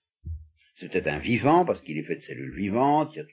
[0.76, 3.26] C'est peut-être un vivant, parce qu'il est fait de cellules vivantes, il y a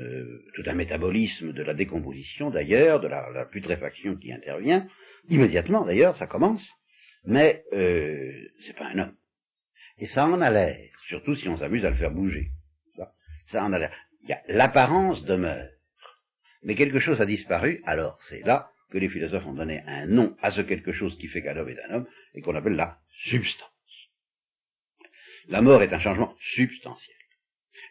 [0.00, 4.88] euh, tout un métabolisme de la décomposition d'ailleurs, de la, putréfaction qui intervient,
[5.28, 6.68] immédiatement d'ailleurs, ça commence,
[7.26, 9.16] mais euh, c'est pas un homme.
[9.98, 12.50] Et ça en a l'air, surtout si on s'amuse à le faire bouger.
[13.44, 13.96] Ça en a l'air.
[14.48, 15.70] L'apparence demeure,
[16.64, 20.36] mais quelque chose a disparu, alors c'est là que les philosophes ont donné un nom
[20.40, 23.00] à ce quelque chose qui fait qu'un homme est un homme, et qu'on appelle la
[23.10, 23.68] substance.
[25.48, 27.16] La mort est un changement substantiel.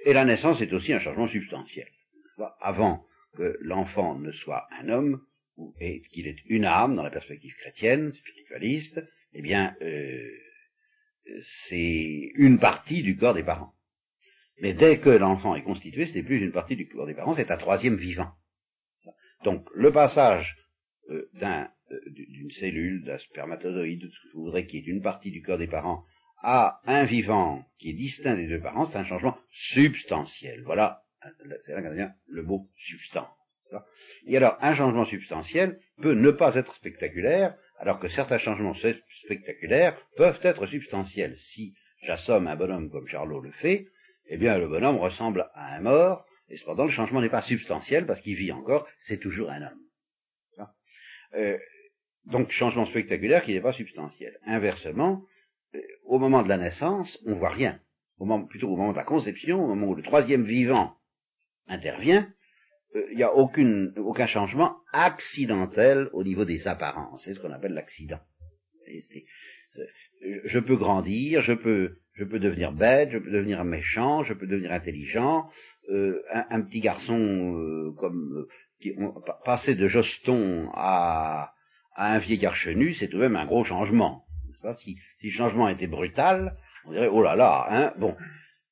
[0.06, 1.90] Et la naissance est aussi un changement substantiel.
[2.62, 5.22] Avant que l'enfant ne soit un homme,
[5.82, 10.26] et qu'il ait une âme dans la perspective chrétienne, spiritualiste, eh bien, euh,
[11.42, 13.74] c'est une partie du corps des parents.
[14.62, 17.36] Mais dès que l'enfant est constitué, ce n'est plus une partie du corps des parents,
[17.36, 18.32] c'est un troisième vivant.
[19.44, 20.63] Donc, le passage
[21.10, 25.32] euh, d'un, euh, d'une cellule, d'un spermatozoïde, ce que vous voudrez, qui est une partie
[25.32, 26.04] du corps des parents,
[26.42, 30.62] à un vivant qui est distinct des deux parents, c'est un changement substantiel.
[30.64, 31.04] Voilà,
[31.66, 33.30] c'est là qu'on le mot substance.
[34.28, 38.76] Et alors, un changement substantiel peut ne pas être spectaculaire, alors que certains changements
[39.24, 41.38] spectaculaires peuvent être substantiels.
[41.38, 43.88] Si j'assomme un bonhomme comme Charlot le fait,
[44.28, 48.06] eh bien le bonhomme ressemble à un mort, et cependant le changement n'est pas substantiel
[48.06, 49.83] parce qu'il vit encore, c'est toujours un homme.
[51.36, 51.58] Euh,
[52.26, 54.40] donc changement spectaculaire qui n'est pas substantiel.
[54.46, 55.26] Inversement,
[55.76, 57.80] euh, au moment de la naissance, on voit rien.
[58.18, 60.96] Au moment, plutôt au moment de la conception, au moment où le troisième vivant
[61.68, 62.32] intervient,
[62.96, 67.26] euh, il n'y a aucune, aucun changement accidentel au niveau des apparences.
[67.26, 68.20] C'est ce qu'on appelle l'accident.
[70.46, 74.48] Je peux grandir, je peux, je peux devenir bête, je peux devenir méchant, je peux
[74.48, 75.50] devenir intelligent.
[75.90, 78.48] Euh, un, petit garçon euh, comme
[79.46, 81.54] passer de Joston à,
[81.96, 84.26] un vieillard chenu, c'est tout de même un gros changement.
[84.76, 88.16] Si, le changement était brutal, on dirait oh là là, hein, bon.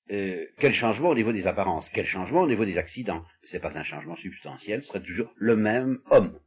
[0.10, 3.24] Euh, quel changement au niveau des apparences, quel changement au niveau des accidents?
[3.46, 6.38] Ce n'est pas un changement substantiel, ce serait toujours le même homme.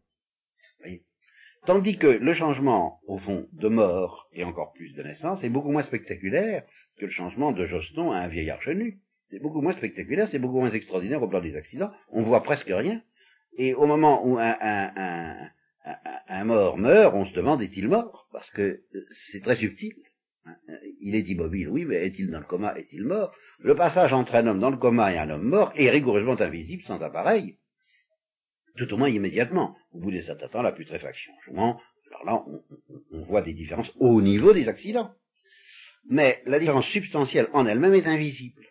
[1.66, 5.72] Tandis que le changement, au fond, de mort et encore plus de naissance est beaucoup
[5.72, 6.64] moins spectaculaire
[6.98, 9.00] que le changement de Joston à un vieillard chenu.
[9.29, 11.90] C'est beaucoup moins spectaculaire, c'est beaucoup moins extraordinaire au plan des accidents.
[12.11, 13.03] On voit presque rien.
[13.57, 15.51] Et au moment où un, un,
[16.29, 18.29] un mort meurt, on se demande est-il mort?
[18.33, 19.95] Parce que c'est très subtil.
[21.01, 22.77] Il est immobile, oui, mais est-il dans le coma?
[22.77, 23.35] Est-il mort?
[23.59, 26.83] Le passage entre un homme dans le coma et un homme mort est rigoureusement invisible
[26.83, 27.59] sans appareil,
[28.77, 29.77] tout au moins immédiatement.
[29.93, 32.45] Au bout des certain temps, la putréfaction jouant, alors là,
[33.12, 35.12] on, voit des différences au niveau des accidents.
[36.11, 38.62] Mais la différence substantielle en elle-même est invisible.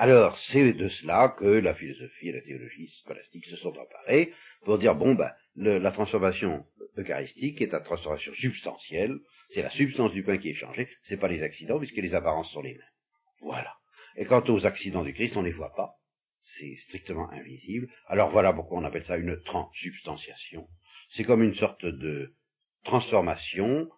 [0.00, 4.32] Alors, c'est de cela que la philosophie et la théologie scolastique se sont emparées
[4.64, 6.64] pour dire, bon, ben, la transformation
[6.96, 11.26] eucharistique est une transformation substantielle, c'est la substance du pain qui est changée, c'est pas
[11.26, 12.92] les accidents, puisque les apparences sont les mêmes.
[13.40, 13.74] Voilà.
[14.14, 15.96] Et quant aux accidents du Christ, on les voit pas.
[16.42, 17.88] C'est strictement invisible.
[18.06, 20.68] Alors voilà pourquoi on appelle ça une transsubstantiation.
[21.10, 22.36] C'est comme une sorte de
[22.84, 23.90] transformation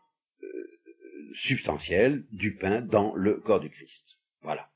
[0.43, 0.49] euh,
[1.35, 4.17] substantielle du pain dans le corps du Christ.
[4.41, 4.71] Voilà.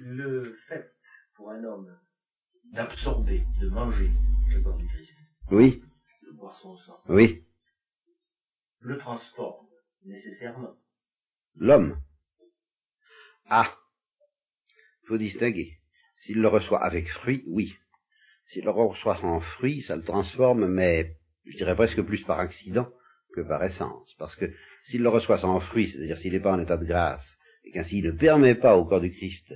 [0.00, 0.94] Le fait
[1.34, 1.98] pour un homme
[2.72, 4.10] d'absorber, de manger
[4.50, 5.16] le corps du Christ,
[5.50, 5.82] oui.
[6.26, 7.44] de boire son sang, oui
[8.80, 9.66] le transforme
[10.04, 10.74] nécessairement.
[11.56, 12.00] L'homme.
[13.46, 13.76] Ah.
[15.02, 15.78] Il faut distinguer.
[16.18, 17.76] S'il le reçoit avec fruit, oui.
[18.46, 22.90] S'il le reçoit sans fruit, ça le transforme, mais je dirais presque plus par accident
[23.34, 24.14] que par essence.
[24.18, 24.52] Parce que
[24.84, 27.98] s'il le reçoit sans fruit, c'est-à-dire s'il n'est pas en état de grâce, et qu'ainsi
[27.98, 29.54] il ne permet pas au corps du Christ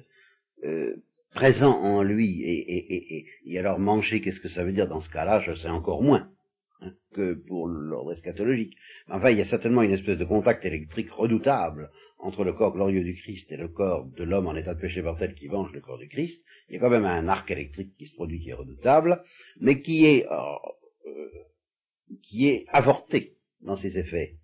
[0.64, 0.96] euh,
[1.35, 5.01] présent en lui, et, et, et, et alors manger, qu'est-ce que ça veut dire dans
[5.01, 6.29] ce cas-là, je sais encore moins
[7.14, 8.77] que pour l'ordre eschatologique.
[9.09, 13.03] Enfin, il y a certainement une espèce de contact électrique redoutable entre le corps glorieux
[13.03, 15.81] du Christ et le corps de l'homme en état de péché mortel qui venge le
[15.81, 16.42] corps du Christ.
[16.68, 19.22] Il y a quand même un arc électrique qui se produit qui est redoutable,
[19.61, 20.37] mais qui est, euh,
[21.07, 21.29] euh,
[22.22, 24.37] qui est avorté dans ses effets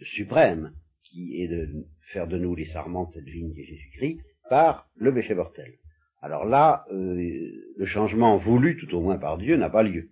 [0.00, 4.88] suprêmes, qui est de faire de nous les sarments de cette vigne qui Jésus-Christ, par
[4.96, 5.74] le péché mortel.
[6.20, 10.10] Alors là, euh, le changement voulu, tout au moins par Dieu, n'a pas lieu.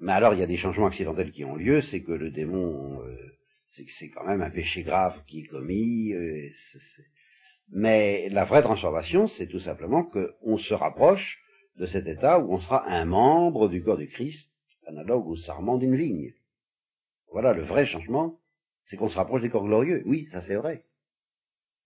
[0.00, 3.00] Mais alors il y a des changements accidentels qui ont lieu, c'est que le démon,
[3.02, 3.16] euh,
[3.98, 6.12] c'est quand même un péché grave qui est commis.
[6.12, 6.48] Euh,
[7.70, 11.38] Mais la vraie transformation, c'est tout simplement qu'on se rapproche
[11.76, 14.50] de cet état où on sera un membre du corps du Christ,
[14.86, 16.32] analogue au sarment d'une vigne.
[17.30, 18.40] Voilà le vrai changement,
[18.86, 20.02] c'est qu'on se rapproche des corps glorieux.
[20.06, 20.85] Oui, ça c'est vrai.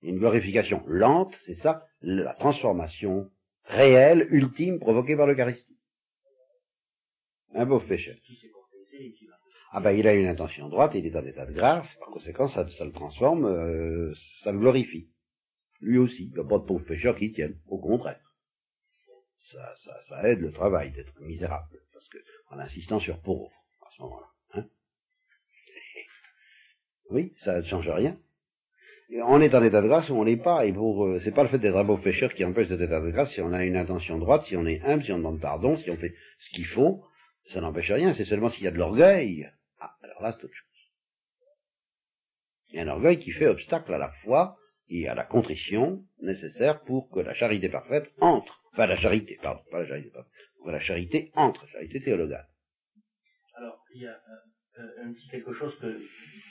[0.03, 3.31] Une glorification lente, c'est ça, la transformation
[3.65, 5.77] réelle, ultime, provoquée par l'Eucharistie.
[7.55, 8.17] Un pauvre pécheur.
[9.73, 12.49] Ah ben il a une intention droite, il est en état de grâce, par conséquent
[12.49, 15.09] ça, le transforme, euh, ça le glorifie.
[15.81, 18.21] Lui aussi, il n'y a pas de pauvre pécheur qui tienne, au contraire.
[19.39, 22.19] Ça, ça, ça aide le travail d'être misérable, parce que
[22.51, 24.27] en insistant sur pauvre, à ce moment-là.
[24.55, 24.67] Hein
[27.11, 28.19] oui, ça ne change rien.
[29.23, 31.43] On est en état de grâce ou on n'est pas, et pour euh, c'est pas
[31.43, 33.65] le fait d'être un pauvre pécheur qui empêche d'être état de grâce, si on a
[33.65, 36.51] une intention droite, si on est humble, si on demande pardon, si on fait ce
[36.51, 37.05] qu'il faut,
[37.49, 39.51] ça n'empêche rien, c'est seulement s'il y a de l'orgueil.
[39.79, 40.67] Ah, alors là, c'est autre chose.
[42.69, 44.57] Il y a un orgueil qui fait obstacle à la foi
[44.89, 48.63] et à la contrition nécessaire pour que la charité parfaite entre.
[48.73, 50.33] Enfin, la charité, pardon, pas la charité parfaite.
[50.57, 52.49] Pour que la charité entre, charité théologale.
[53.55, 54.21] Alors, il y a
[55.03, 56.01] un, petit quelque chose que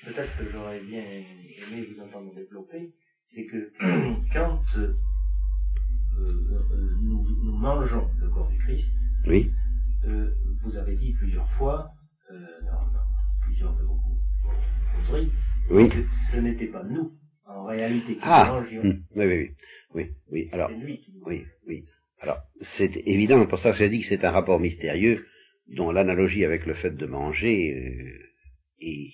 [0.05, 2.91] peut-être que j'aurais bien aimé vous entendre développer,
[3.27, 3.71] c'est que
[4.33, 4.95] quand euh,
[6.17, 8.91] euh, nous, nous mangeons le corps du Christ,
[9.27, 9.51] oui.
[10.05, 11.91] Euh, vous avez dit plusieurs fois,
[12.31, 12.99] euh, dans,
[13.41, 13.99] plusieurs de vos
[14.95, 15.31] causeries,
[15.69, 15.89] oui.
[15.89, 17.13] que ce n'était pas nous,
[17.45, 18.81] en réalité, qui ah, mangions.
[18.81, 19.51] Hum, oui, oui,
[19.93, 20.71] oui, oui, alors,
[21.25, 21.85] oui, oui.
[22.21, 25.25] Alors, c'est évident, pour ça que j'ai dit que c'est un rapport mystérieux
[25.69, 28.29] dont l'analogie avec le fait de manger euh,
[28.81, 29.13] est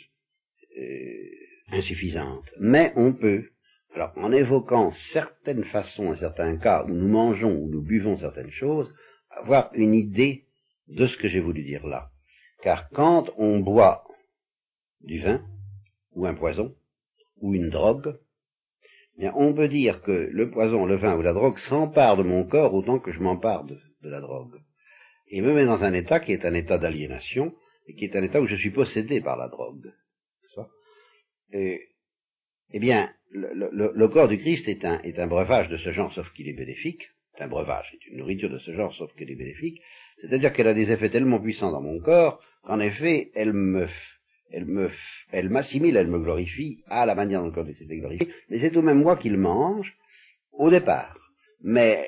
[0.80, 2.46] euh, insuffisante.
[2.60, 3.46] Mais on peut,
[3.94, 8.52] alors en évoquant certaines façons, et certains cas où nous mangeons, ou nous buvons certaines
[8.52, 8.94] choses,
[9.30, 10.46] avoir une idée
[10.88, 12.10] de ce que j'ai voulu dire là.
[12.64, 14.06] Car quand on boit
[15.02, 15.46] du vin,
[16.14, 16.76] ou un poison,
[17.42, 18.18] ou une drogue,
[19.18, 22.44] bien on peut dire que le poison, le vin ou la drogue s'empare de mon
[22.44, 24.60] corps autant que je m'empare de, la drogue.
[25.36, 27.54] Et me met dans un état qui est un état d'aliénation,
[27.88, 29.92] et qui est un état où je suis possédé par la drogue.
[31.52, 31.90] Et,
[32.72, 36.54] eh bien, le, corps du Christ est un, breuvage de ce genre, sauf qu'il est
[36.54, 37.10] bénéfique.
[37.36, 39.82] C'est un breuvage, c'est une nourriture de ce genre, sauf qu'elle est bénéfique.
[40.22, 43.88] C'est-à-dire qu'elle a des effets tellement puissants dans mon corps qu'en effet, elle me,
[44.52, 44.90] elle me,
[45.34, 48.30] elle m'assimile, elle me glorifie à la manière dont le corps du Christ glorifié.
[48.50, 49.98] Mais c'est tout même moi qui le mange
[50.54, 51.34] au départ.
[51.62, 52.08] Mais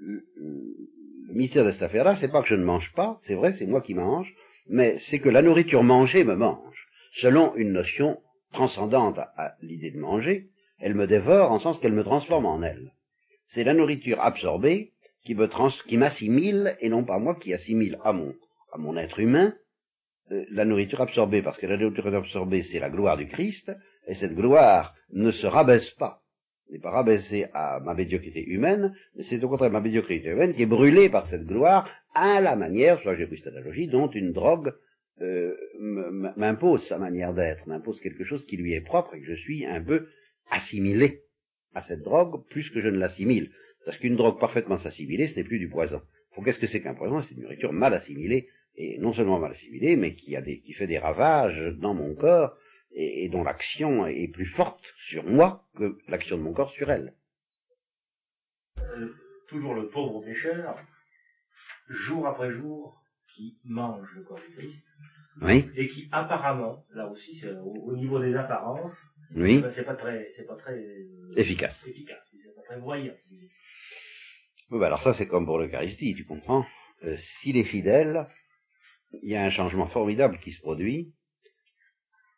[0.00, 0.95] le
[1.36, 3.80] mystère de cette affaire-là, c'est pas que je ne mange pas, c'est vrai, c'est moi
[3.80, 4.32] qui mange,
[4.68, 8.18] mais c'est que la nourriture mangée me mange, selon une notion
[8.52, 12.92] transcendante à, l'idée de manger, elle me dévore en sens qu'elle me transforme en elle.
[13.46, 14.92] C'est la nourriture absorbée
[15.24, 18.34] qui me trans, qui m'assimile et non pas moi qui assimile à mon,
[18.72, 19.54] à mon être humain
[20.32, 23.72] euh, la nourriture absorbée, parce que la nourriture absorbée c'est la gloire du Christ,
[24.08, 26.22] et cette gloire ne se rabaisse pas,
[26.70, 30.62] n'est pas rabaissée à ma médiocrité humaine, mais c'est au contraire ma médiocrité humaine qui
[30.62, 34.32] est brûlée par cette gloire à la manière, soit j'ai pris cette analogie, dont une
[34.32, 34.72] drogue
[35.20, 39.40] euh, m'impose sa manière d'être, m'impose quelque chose qui lui est propre et que je
[39.40, 40.08] suis un peu
[40.50, 41.22] assimilé
[41.74, 43.50] à cette drogue plus que je ne l'assimile.
[43.84, 46.02] Parce qu'une drogue parfaitement assimilée, ce n'est plus du poison.
[46.44, 47.22] Qu'est-ce que c'est qu'un poison?
[47.22, 51.74] C'est une nourriture mal assimilée, et non seulement mal assimilée, mais qui fait des ravages
[51.78, 52.56] dans mon corps,
[52.96, 57.14] et, dont l'action est plus forte sur moi que l'action de mon corps sur elle.
[58.78, 59.14] Euh,
[59.48, 60.76] toujours le pauvre pécheur,
[61.88, 63.00] jour après jour,
[63.34, 64.84] qui mange le corps du Christ,
[65.42, 65.70] oui.
[65.76, 68.96] et qui apparemment, là aussi, au, au, niveau des apparences,
[69.34, 69.62] oui.
[69.72, 71.86] c'est pas très, c'est pas très euh, efficace.
[71.86, 73.14] Efficace, c'est pas très voyant.
[74.70, 76.64] Oui, bah alors ça c'est comme pour l'Eucharistie, tu comprends.
[77.04, 78.26] Euh, S'il est fidèle,
[79.22, 81.14] il y a un changement formidable qui se produit,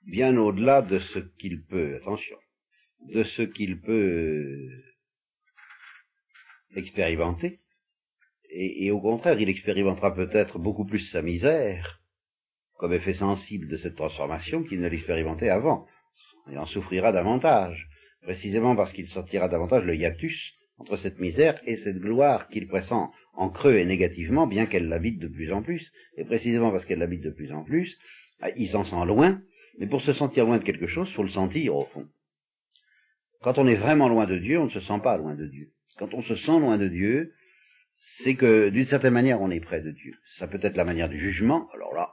[0.06, 2.36] bien au-delà de ce qu'il peut, attention,
[3.12, 4.68] de ce qu'il peut
[6.74, 7.60] expérimenter,
[8.50, 12.00] et, au contraire, il expérimentera peut-être beaucoup plus sa misère
[12.78, 15.86] comme effet sensible de cette transformation qu'il ne l'expérimentait avant.
[16.50, 17.88] Il en souffrira davantage,
[18.22, 23.10] précisément parce qu'il sentira davantage le hiatus entre cette misère et cette gloire qu'il pressent
[23.34, 27.00] en creux et négativement, bien qu'elle l'habite de plus en plus, et précisément parce qu'elle
[27.00, 27.98] l'habite de plus en plus,
[28.40, 29.42] ah, il s'en sent loin,
[29.78, 32.06] mais pour se sentir loin de quelque chose, il faut le sentir au fond.
[33.40, 35.70] Quand on est vraiment loin de Dieu, on ne se sent pas loin de Dieu.
[35.98, 37.32] Quand on se sent loin de Dieu,
[38.18, 40.14] c'est que d'une certaine manière on est près de Dieu.
[40.36, 42.10] Ça peut être la manière du jugement, alors là,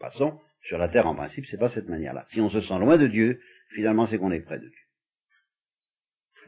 [0.00, 2.24] passons, sur la terre en principe, c'est pas cette manière-là.
[2.28, 3.40] Si on se sent loin de Dieu,
[3.74, 4.78] finalement c'est qu'on est près de Dieu.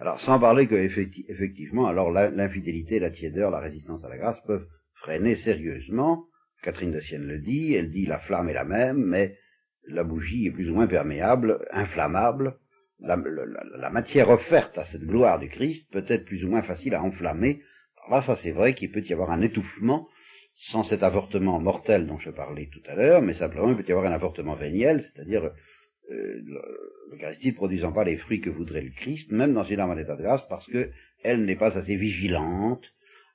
[0.00, 4.66] Alors sans parler que effectivement, alors l'infidélité, la tiédeur, la résistance à la grâce peuvent
[4.94, 6.24] freiner sérieusement.
[6.62, 9.36] Catherine de Sienne le dit, elle dit la flamme est la même, mais
[9.88, 12.56] la bougie est plus ou moins perméable, inflammable.
[13.00, 13.16] La,
[13.90, 17.60] matière offerte à cette gloire du Christ peut être plus ou moins facile à enflammer
[18.10, 20.08] là, ça c'est vrai qu'il peut y avoir un étouffement
[20.56, 23.92] sans cet avortement mortel dont je parlais tout à l'heure, mais simplement il peut y
[23.92, 25.50] avoir un avortement véniel, c'est-à-dire
[26.10, 26.42] euh,
[27.10, 29.98] l'Eucharistie ne produisant pas les fruits que voudrait le Christ, même dans une âme en
[29.98, 32.84] état de grâce, parce qu'elle n'est pas assez vigilante,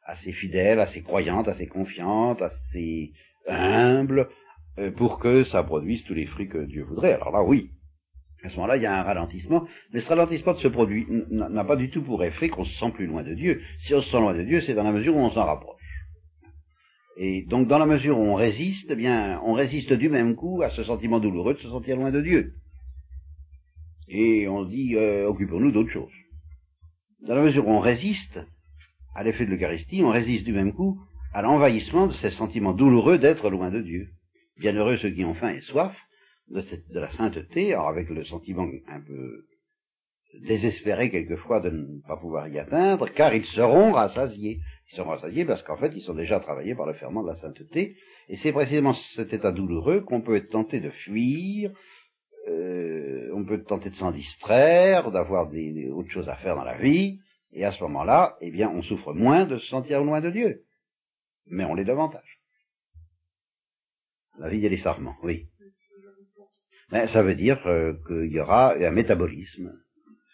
[0.06, 3.12] assez fidèle, assez croyante, assez confiante, assez
[3.48, 4.30] humble,
[4.96, 7.14] pour que ça produise tous les fruits que Dieu voudrait.
[7.14, 7.72] Alors là, oui,
[8.44, 11.64] à ce moment-là, il y a un ralentissement, mais ce ralentissement de ce produit n'a
[11.64, 13.62] pas du tout pour effet qu'on se sent plus loin de Dieu.
[13.80, 15.82] Si on se sent loin de Dieu, c'est dans la mesure où on s'en rapproche.
[17.18, 20.62] Et donc, dans la mesure où on résiste, eh bien, on résiste du même coup
[20.62, 22.54] à ce sentiment douloureux de se sentir loin de Dieu.
[24.08, 26.14] Et on dit, euh, occupons-nous d'autre chose.
[27.28, 28.40] Dans la mesure où on résiste
[29.16, 31.02] à l'effet de l'Eucharistie, on résiste du même coup
[31.34, 34.10] à l'envahissement de ces sentiments douloureux d'être loin de Dieu.
[34.60, 35.96] Bienheureux ceux qui ont faim et soif,
[36.50, 39.46] de, la sainteté, alors avec le sentiment un peu
[40.48, 44.60] désespéré quelquefois de ne pas pouvoir y atteindre, car ils seront rassasiés.
[44.92, 47.36] Ils seront rassasiés parce qu'en fait, ils sont déjà travaillés par le ferment de la
[47.36, 47.98] sainteté,
[48.30, 51.72] et c'est précisément cet état douloureux qu'on peut être tenté de fuir,
[52.48, 56.56] euh, on peut être tenté de s'en distraire, d'avoir des, des, autres choses à faire
[56.56, 57.20] dans la vie,
[57.52, 60.64] et à ce moment-là, eh bien, on souffre moins de se sentir loin de Dieu.
[61.46, 62.37] Mais on l'est davantage.
[64.40, 65.48] La vie, elle est sarment, oui.
[66.90, 69.74] Ben, ça veut dire euh, qu'il y aura un métabolisme,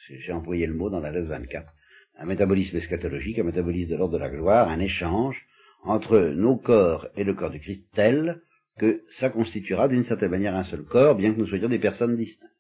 [0.08, 1.74] j'ai employé le mot dans la lettre 24,
[2.18, 5.48] un métabolisme eschatologique, un métabolisme de l'ordre de la gloire, un échange
[5.84, 8.42] entre nos corps et le corps du Christ tel
[8.78, 12.16] que ça constituera d'une certaine manière un seul corps, bien que nous soyons des personnes
[12.16, 12.52] distinctes.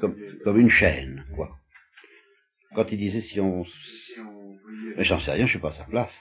[0.00, 1.58] Comme, comme une chaîne, quoi.
[2.74, 3.64] Quand il disait si on...
[4.96, 6.14] Mais j'en sais rien, je suis pas à sa place.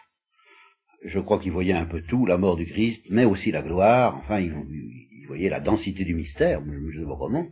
[1.06, 4.18] Je crois qu'il voyait un peu tout, la mort du Christ, mais aussi la gloire,
[4.18, 4.54] enfin, il,
[5.28, 7.47] voyez la densité du mystère, je ne comment.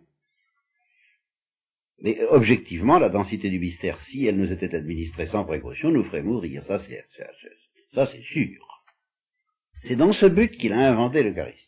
[2.03, 6.23] Mais objectivement, la densité du mystère, si elle nous était administrée sans précaution, nous ferait
[6.23, 6.63] mourir.
[6.65, 7.05] Ça, c'est
[7.93, 8.85] Ça, c'est sûr.
[9.83, 11.67] C'est dans ce but qu'il a inventé l'Eucharistie.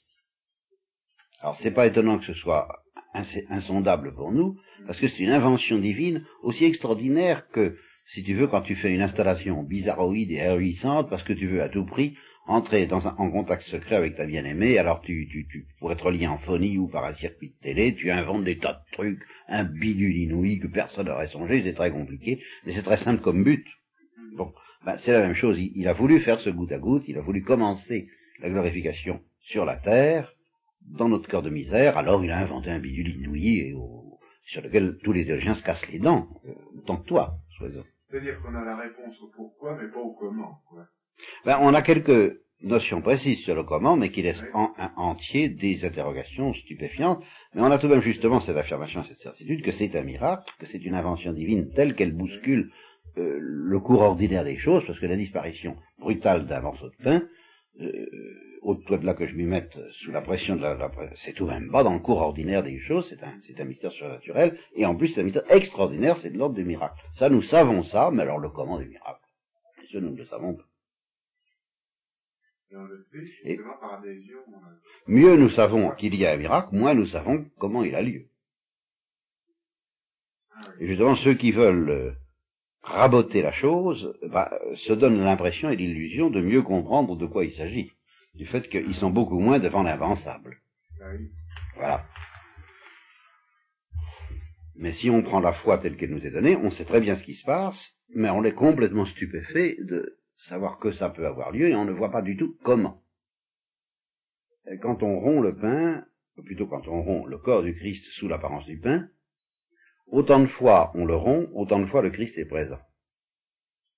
[1.39, 2.67] Alors, c'est pas étonnant que ce soit
[3.49, 7.77] insondable pour nous, parce que c'est une invention divine aussi extraordinaire que,
[8.07, 11.61] si tu veux, quand tu fais une installation bizarroïde et ahurissante, parce que tu veux
[11.61, 15.47] à tout prix entrer dans un, en contact secret avec ta bien-aimée, alors tu, tu,
[15.47, 18.57] tu, pour être lié en phonie ou par un circuit de télé, tu inventes des
[18.57, 22.83] tas de trucs, un bidule inouï que personne n'aurait songé, c'est très compliqué, mais c'est
[22.83, 23.65] très simple comme but.
[24.35, 24.51] Bon,
[24.85, 27.21] ben, c'est la même chose, il, a voulu faire ce goutte à goutte, il a
[27.21, 28.09] voulu commencer
[28.41, 30.33] la glorification sur la terre,
[30.81, 34.61] dans notre cœur de misère, alors il a inventé un bidule inouï et au, sur
[34.61, 37.37] lequel tous les théologiens se cassent les dents, euh, autant que toi,
[38.13, 40.61] C'est-à-dire qu'on a la réponse au pourquoi, mais pas au comment.
[40.69, 40.85] Quoi.
[41.45, 45.49] Ben, on a quelques notions précises sur le comment, mais qui laissent en, en, entier
[45.49, 47.23] des interrogations stupéfiantes.
[47.55, 50.53] Mais on a tout de même justement cette affirmation, cette certitude que c'est un miracle,
[50.59, 52.71] que c'est une invention divine telle qu'elle bouscule
[53.17, 57.23] euh, le cours ordinaire des choses, parce que la disparition brutale d'un morceau de pain,
[57.81, 58.05] euh,
[58.63, 61.45] au-delà de là que je m'y mette sous la pression de la, la c'est tout
[61.45, 64.85] même pas dans le cours ordinaire des choses, c'est un, c'est un mystère surnaturel, et
[64.85, 66.95] en plus c'est un mystère extraordinaire, c'est de l'ordre du miracle.
[67.17, 69.19] Ça, nous savons ça, mais alors le comment des miracles,
[69.91, 70.63] bien nous ne le savons pas.
[73.43, 74.39] Et par adhésion,
[75.05, 78.25] mieux nous savons qu'il y a un miracle, moins nous savons comment il a lieu.
[80.55, 82.11] Ah et justement, ceux qui veulent euh,
[82.81, 87.53] raboter la chose bah, se donnent l'impression et l'illusion de mieux comprendre de quoi il
[87.53, 87.91] s'agit,
[88.33, 90.57] du fait qu'ils sont beaucoup moins devant l'invensable.
[91.01, 91.31] Ah oui.
[91.75, 92.05] Voilà.
[94.75, 97.15] Mais si on prend la foi telle qu'elle nous est donnée, on sait très bien
[97.15, 101.51] ce qui se passe, mais on est complètement stupéfait de savoir que ça peut avoir
[101.51, 103.03] lieu et on ne voit pas du tout comment.
[104.65, 106.05] Et quand on rompt le pain,
[106.37, 109.09] ou plutôt quand on rompt le corps du Christ sous l'apparence du pain,
[110.07, 112.79] autant de fois on le rompt, autant de fois le Christ est présent.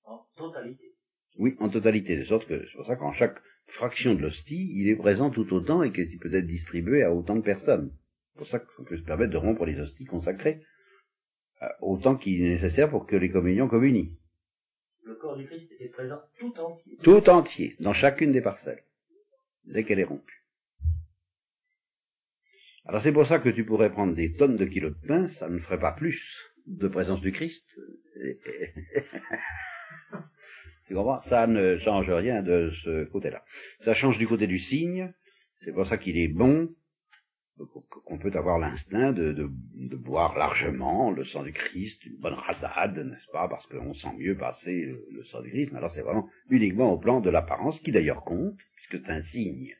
[0.03, 0.93] En totalité.
[1.37, 4.87] Oui, en totalité, de sorte que c'est pour ça qu'en chaque fraction de l'hostie, il
[4.87, 7.91] est présent tout autant et qu'il peut être distribué à autant de personnes.
[8.31, 10.61] C'est pour ça qu'on peut se permettre de rompre les hosties consacrées
[11.61, 14.11] euh, autant qu'il est nécessaire pour que les communions communient.
[15.03, 16.97] Le corps du Christ était présent tout entier.
[17.03, 18.83] Tout entier, dans chacune des parcelles,
[19.65, 20.43] dès qu'elle est rompue.
[22.85, 25.49] Alors c'est pour ça que tu pourrais prendre des tonnes de kilos de pain, ça
[25.49, 26.21] ne ferait pas plus
[26.67, 27.65] de présence du Christ.
[30.87, 33.43] tu comprends Ça ne change rien de ce côté-là.
[33.81, 35.13] Ça change du côté du signe,
[35.61, 36.69] c'est pour ça qu'il est bon
[38.03, 39.49] qu'on peut avoir l'instinct de,
[39.95, 44.35] boire largement le sang du Christ, une bonne rasade, n'est-ce pas, parce qu'on sent mieux
[44.35, 47.79] passer le, le sang du Christ, mais alors c'est vraiment uniquement au plan de l'apparence,
[47.79, 49.73] qui d'ailleurs compte, puisque c'est un signe.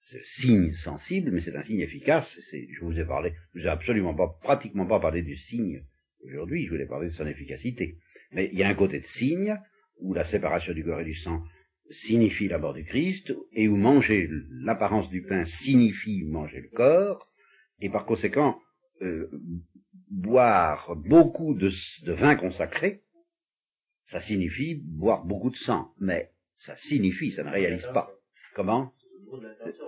[0.00, 2.36] C'est un signe sensible, mais c'est un signe efficace.
[2.52, 5.84] je vous ai parlé, je vous ai absolument pas, pratiquement pas parlé du signe
[6.24, 7.98] aujourd'hui, je voulais parler de son efficacité.
[8.32, 9.58] Mais il y a un côté de signe,
[10.00, 11.42] où la séparation du corps et du sang
[11.90, 17.30] signifie la mort du Christ, et où manger l'apparence du pain signifie manger le corps,
[17.80, 18.60] et par conséquent,
[19.02, 19.30] euh,
[20.10, 21.70] boire beaucoup de,
[22.04, 23.02] de, vin consacré,
[24.04, 28.10] ça signifie boire beaucoup de sang, mais ça signifie, ça ne réalise pas.
[28.54, 28.92] Comment?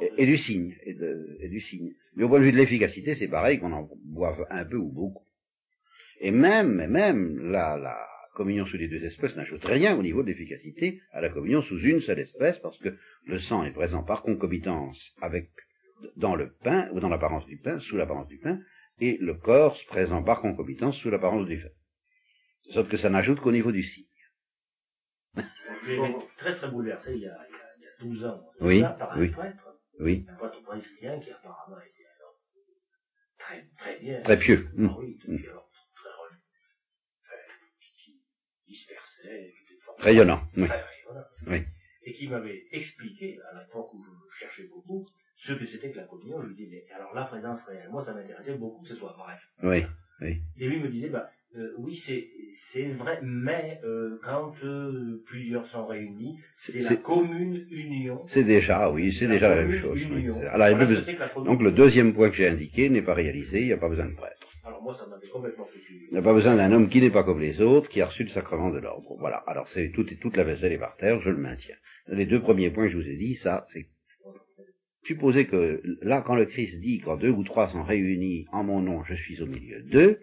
[0.03, 0.97] Et, et, du signe, et,
[1.41, 1.95] et, du signe.
[2.17, 4.91] Mais au point de vue de l'efficacité, c'est pareil qu'on en boive un peu ou
[4.91, 5.25] beaucoup.
[6.21, 8.07] Et même, même la, la,
[8.39, 11.81] communion sous les deux espèces n'ajoute rien au niveau de l'efficacité à la communion sous
[11.81, 15.51] une seule espèce, parce que le sang est présent par concomitance avec
[16.15, 18.61] dans le pain, ou dans l'apparence du pain, sous l'apparence du pain,
[19.01, 21.57] et le corps présent par concomitance sous l'apparence du.
[22.67, 24.05] De sorte que ça n'ajoute qu'au niveau du signe.
[25.85, 27.37] J'ai été très très bouleversé il y a,
[27.79, 29.69] il y a 12 ans, oui, par un oui, prêtre,
[30.01, 30.27] oui.
[30.29, 32.37] un prêtre brésilien qui apparemment était alors
[33.39, 34.23] très, très bien.
[34.23, 34.69] Très pieux.
[34.79, 35.19] Ah oui,
[35.49, 38.21] alors, très religieux.
[38.69, 39.55] Dispersé,
[39.99, 40.69] rayonnant, oui.
[42.05, 45.07] et qui m'avait expliqué, à l'époque où je cherchais beaucoup,
[45.37, 46.41] ce que c'était que la communion.
[46.41, 49.17] Je lui dis, mais alors la présence réelle, moi ça m'intéressait beaucoup que ce soit
[49.19, 49.35] vrai.
[49.63, 49.85] Oui,
[50.21, 50.41] oui.
[50.59, 55.67] Et lui me disait, bah, euh, oui, c'est c'est vrai, mais euh, quand euh, plusieurs
[55.67, 58.25] sont réunis, c'est la commune union.
[58.27, 60.01] C'est déjà, oui, c'est déjà la même chose.
[60.11, 60.29] Oui.
[60.49, 63.73] Alors, Voilà le- donc le deuxième point que j'ai indiqué n'est pas réalisé, il n'y
[63.73, 64.48] a pas besoin de prêtre.
[64.69, 65.67] Alors moi, ça m'avait complètement.
[65.91, 68.07] Il n'y a pas besoin d'un homme qui n'est pas comme les autres, qui a
[68.07, 69.17] reçu le sacrement de l'ordre.
[69.19, 69.39] Voilà.
[69.47, 71.77] Alors c'est tout, toute la vaisselle est par terre, je le maintiens.
[72.09, 73.89] Les deux premiers points que je vous ai dit, ça, c'est
[75.05, 78.83] supposer que là, quand le Christ dit quand deux ou trois sont réunis en mon
[78.83, 80.21] nom, je suis au milieu d'eux,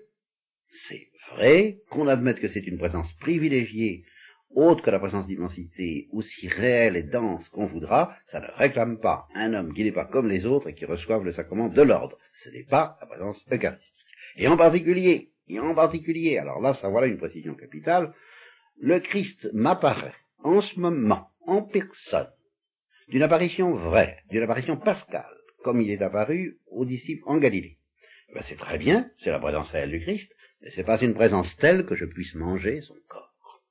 [0.71, 4.05] c'est vrai qu'on admette que c'est une présence privilégiée,
[4.51, 9.27] autre que la présence d'immensité, aussi réelle et dense qu'on voudra, ça ne réclame pas
[9.33, 12.17] un homme qui n'est pas comme les autres et qui reçoive le sacrement de l'ordre.
[12.33, 13.94] Ce n'est pas la présence eucharistique.
[14.35, 18.13] Et en particulier, et en particulier, alors là, ça voilà une précision capitale,
[18.77, 22.29] le Christ m'apparaît en ce moment, en personne,
[23.07, 27.77] d'une apparition vraie, d'une apparition pascale, comme il est apparu aux disciples en Galilée,
[28.33, 31.55] ben c'est très bien, c'est la présence réelle du Christ, mais c'est pas une présence
[31.57, 33.61] telle que je puisse manger son corps.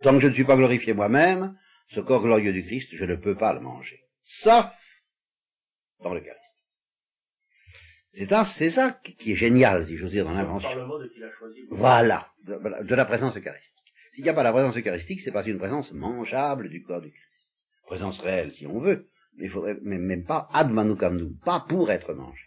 [0.00, 1.56] Tant que je ne suis pas glorifié moi-même,
[1.90, 4.00] ce corps glorieux du Christ, je ne peux pas le manger.
[4.24, 4.66] Sauf
[6.00, 6.14] dans.
[6.14, 6.41] C'est ça,
[8.12, 10.68] c'est ça qui est génial, si j'ose dire, dans l'invention.
[11.70, 13.72] Voilà, de, de la présence eucharistique.
[14.12, 17.10] S'il n'y a pas la présence eucharistique, c'est pas une présence mangeable du corps du
[17.10, 17.24] Christ.
[17.86, 21.90] Présence réelle, si on veut, mais, il faudrait, mais même pas ad manucandum, pas pour
[21.90, 22.44] être mangé.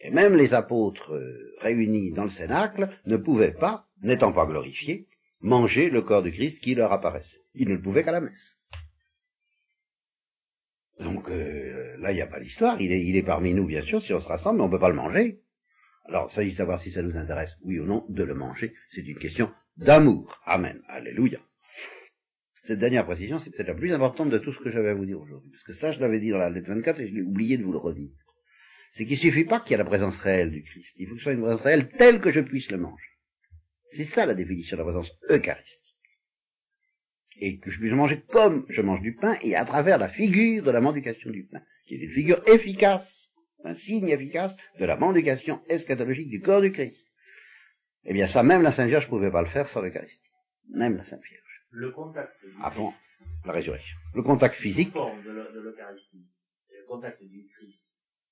[0.00, 5.08] Et même les apôtres euh, réunis dans le cénacle ne pouvaient pas, n'étant pas glorifiés,
[5.40, 7.40] manger le corps du Christ qui leur apparaissait.
[7.54, 8.58] Ils ne le pouvaient qu'à la messe.
[11.00, 12.80] Donc euh, là, il n'y a pas d'histoire.
[12.80, 14.78] Il est, il parmi nous, bien sûr, si on se rassemble, mais on ne peut
[14.78, 15.40] pas le manger.
[16.06, 18.74] Alors, s'agit de savoir si ça nous intéresse, oui ou non, de le manger.
[18.94, 20.40] C'est une question d'amour.
[20.44, 20.80] Amen.
[20.88, 21.38] Alléluia.
[22.62, 25.06] Cette dernière précision, c'est peut-être la plus importante de tout ce que j'avais à vous
[25.06, 25.50] dire aujourd'hui.
[25.50, 27.64] Parce que ça, je l'avais dit dans la lettre 24 et je l'ai oublié de
[27.64, 28.10] vous le redire.
[28.92, 30.94] C'est qu'il suffit pas qu'il y ait la présence réelle du Christ.
[30.96, 33.06] Il faut que ce soit une présence réelle telle que je puisse le manger.
[33.92, 35.89] C'est ça la définition de la présence eucharistique.
[37.40, 40.62] Et que je puisse manger comme je mange du pain et à travers la figure
[40.62, 43.30] de la mendication du pain, qui est une figure efficace,
[43.64, 47.06] un signe efficace de la mendication eschatologique du corps du Christ.
[48.04, 50.20] Eh bien ça, même la Sainte Vierge ne pouvait pas le faire sans l'Eucharistie.
[50.68, 51.62] Même la Sainte Vierge.
[51.70, 52.32] Le contact.
[52.62, 53.96] Avant Christ, la résurrection.
[54.14, 56.26] Le contact physique, Sous forme de l'Eu- de l'Eucharistie.
[56.70, 57.84] Et Le contact du Christ.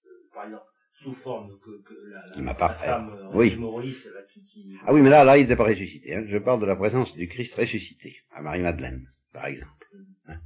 [0.07, 0.65] euh, par exemple,
[1.03, 1.95] sous forme que, que
[2.41, 3.57] la, femme euh, Oui.
[3.57, 6.15] Maurice, là, qui, qui, Ah oui, mais là, là, il n'était pas ressuscité.
[6.15, 6.25] hein.
[6.29, 9.71] Je parle de la présence du Christ ressuscité, à Marie-Madeleine, par exemple.
[10.29, 10.39] hein.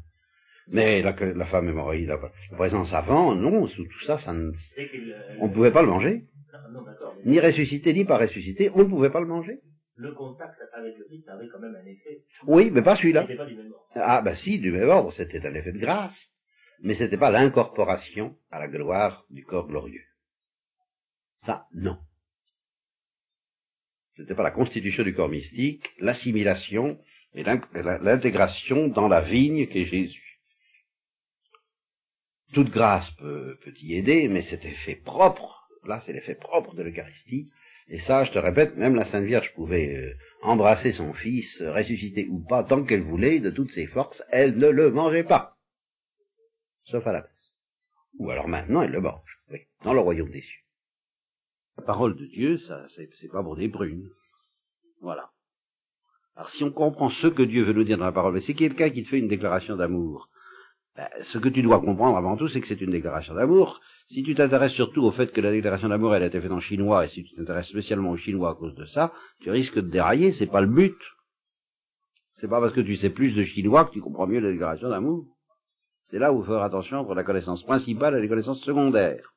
[0.69, 2.19] Mais la, que- la femme hémorroïde, la,
[2.51, 5.89] la présence avant, non, sous tout ça, ça ne- euh, on ne pouvait pas le
[5.89, 6.25] manger.
[6.53, 7.17] Non, non, d'accord.
[7.25, 9.61] mais Ni ressuscité, ni pas ressuscité, on ne pouvait pas le manger.
[9.97, 12.23] Le contact avec le Christ avait quand même un effet.
[12.47, 13.27] Oui, mais pas Il celui-là.
[13.95, 16.31] Ah ben si, du même ordre, c'était un effet de grâce,
[16.83, 20.03] mais c'était pas l'incorporation à la gloire du corps glorieux.
[21.45, 21.99] Ça, non.
[24.15, 27.01] C'était pas la constitution du corps mystique, l'assimilation
[27.35, 30.41] et l'intégration dans la vigne qu'est Jésus.
[32.53, 37.51] Toute grâce peut, y aider, mais cet effet propre, là c'est l'effet propre de l'Eucharistie,
[37.89, 42.27] et ça, je te répète, même la Sainte Vierge pouvait euh, embrasser son fils, ressuscité
[42.29, 45.59] ou pas, tant qu'elle voulait, de toutes ses forces, elle ne le mangeait pas.
[46.85, 47.57] Sauf à la messe.
[48.19, 50.63] Ou alors maintenant, elle le mange, oui, dans le royaume des cieux.
[51.79, 54.09] La parole de Dieu, ça, c'est c'est pas pour des prunes.
[55.01, 55.31] Voilà.
[56.37, 58.55] Alors si on comprend ce que Dieu veut nous dire dans la parole, mais c'est
[58.55, 60.29] quelqu'un qui te fait une déclaration d'amour.
[60.97, 63.81] Ben, ce que tu dois comprendre avant tout, c'est que c'est une déclaration d'amour.
[64.11, 66.61] Si tu t'intéresses surtout au fait que la déclaration d'amour, elle a été faite en
[66.61, 69.89] chinois, et si tu t'intéresses spécialement aux chinois à cause de ça, tu risques de
[69.89, 70.99] dérailler, c'est pas le but.
[72.35, 74.91] C'est pas parce que tu sais plus de chinois que tu comprends mieux la déclaration
[74.91, 75.27] d'amour.
[76.11, 79.33] C'est là où faut faire attention entre la connaissance principale et les connaissances secondaires.